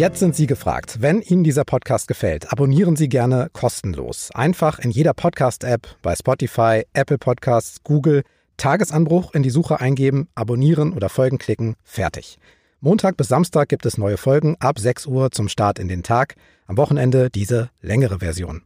Jetzt 0.00 0.20
sind 0.20 0.34
Sie 0.34 0.46
gefragt. 0.46 1.02
Wenn 1.02 1.20
Ihnen 1.20 1.44
dieser 1.44 1.64
Podcast 1.64 2.08
gefällt, 2.08 2.50
abonnieren 2.50 2.96
Sie 2.96 3.10
gerne 3.10 3.50
kostenlos. 3.52 4.30
Einfach 4.32 4.78
in 4.78 4.90
jeder 4.90 5.12
Podcast-App, 5.12 5.98
bei 6.00 6.16
Spotify, 6.16 6.84
Apple 6.94 7.18
Podcasts, 7.18 7.84
Google, 7.84 8.22
Tagesanbruch 8.56 9.34
in 9.34 9.42
die 9.42 9.50
Suche 9.50 9.78
eingeben, 9.78 10.28
abonnieren 10.34 10.94
oder 10.94 11.10
Folgen 11.10 11.36
klicken, 11.36 11.74
fertig. 11.84 12.38
Montag 12.80 13.18
bis 13.18 13.28
Samstag 13.28 13.68
gibt 13.68 13.84
es 13.84 13.98
neue 13.98 14.16
Folgen 14.16 14.56
ab 14.58 14.78
6 14.78 15.04
Uhr 15.04 15.32
zum 15.32 15.50
Start 15.50 15.78
in 15.78 15.88
den 15.88 16.02
Tag. 16.02 16.34
Am 16.66 16.78
Wochenende 16.78 17.28
diese 17.28 17.68
längere 17.82 18.20
Version. 18.20 18.62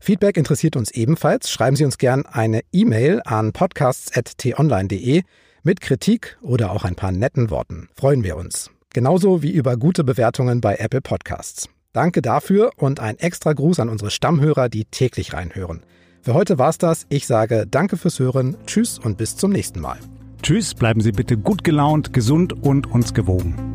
Feedback 0.00 0.36
interessiert 0.36 0.76
uns 0.76 0.90
ebenfalls. 0.90 1.50
Schreiben 1.50 1.76
Sie 1.76 1.86
uns 1.86 1.96
gern 1.96 2.26
eine 2.26 2.60
E-Mail 2.72 3.22
an 3.24 3.54
podcasts.tonline.de 3.54 5.22
mit 5.62 5.80
Kritik 5.80 6.36
oder 6.42 6.72
auch 6.72 6.84
ein 6.84 6.94
paar 6.94 7.10
netten 7.10 7.48
Worten. 7.48 7.88
Freuen 7.94 8.22
wir 8.22 8.36
uns. 8.36 8.73
Genauso 8.94 9.42
wie 9.42 9.50
über 9.50 9.76
gute 9.76 10.04
Bewertungen 10.04 10.60
bei 10.60 10.76
Apple 10.76 11.00
Podcasts. 11.00 11.68
Danke 11.92 12.22
dafür 12.22 12.70
und 12.76 13.00
ein 13.00 13.18
extra 13.18 13.52
Gruß 13.52 13.80
an 13.80 13.88
unsere 13.88 14.12
Stammhörer, 14.12 14.68
die 14.68 14.84
täglich 14.84 15.32
reinhören. 15.32 15.82
Für 16.22 16.32
heute 16.32 16.58
war's 16.58 16.78
das. 16.78 17.04
Ich 17.08 17.26
sage 17.26 17.66
Danke 17.68 17.96
fürs 17.96 18.20
Hören, 18.20 18.56
Tschüss 18.66 19.00
und 19.00 19.18
bis 19.18 19.36
zum 19.36 19.50
nächsten 19.50 19.80
Mal. 19.80 19.98
Tschüss, 20.42 20.74
bleiben 20.74 21.00
Sie 21.00 21.10
bitte 21.10 21.36
gut 21.36 21.64
gelaunt, 21.64 22.12
gesund 22.12 22.52
und 22.52 22.88
uns 22.88 23.14
gewogen. 23.14 23.74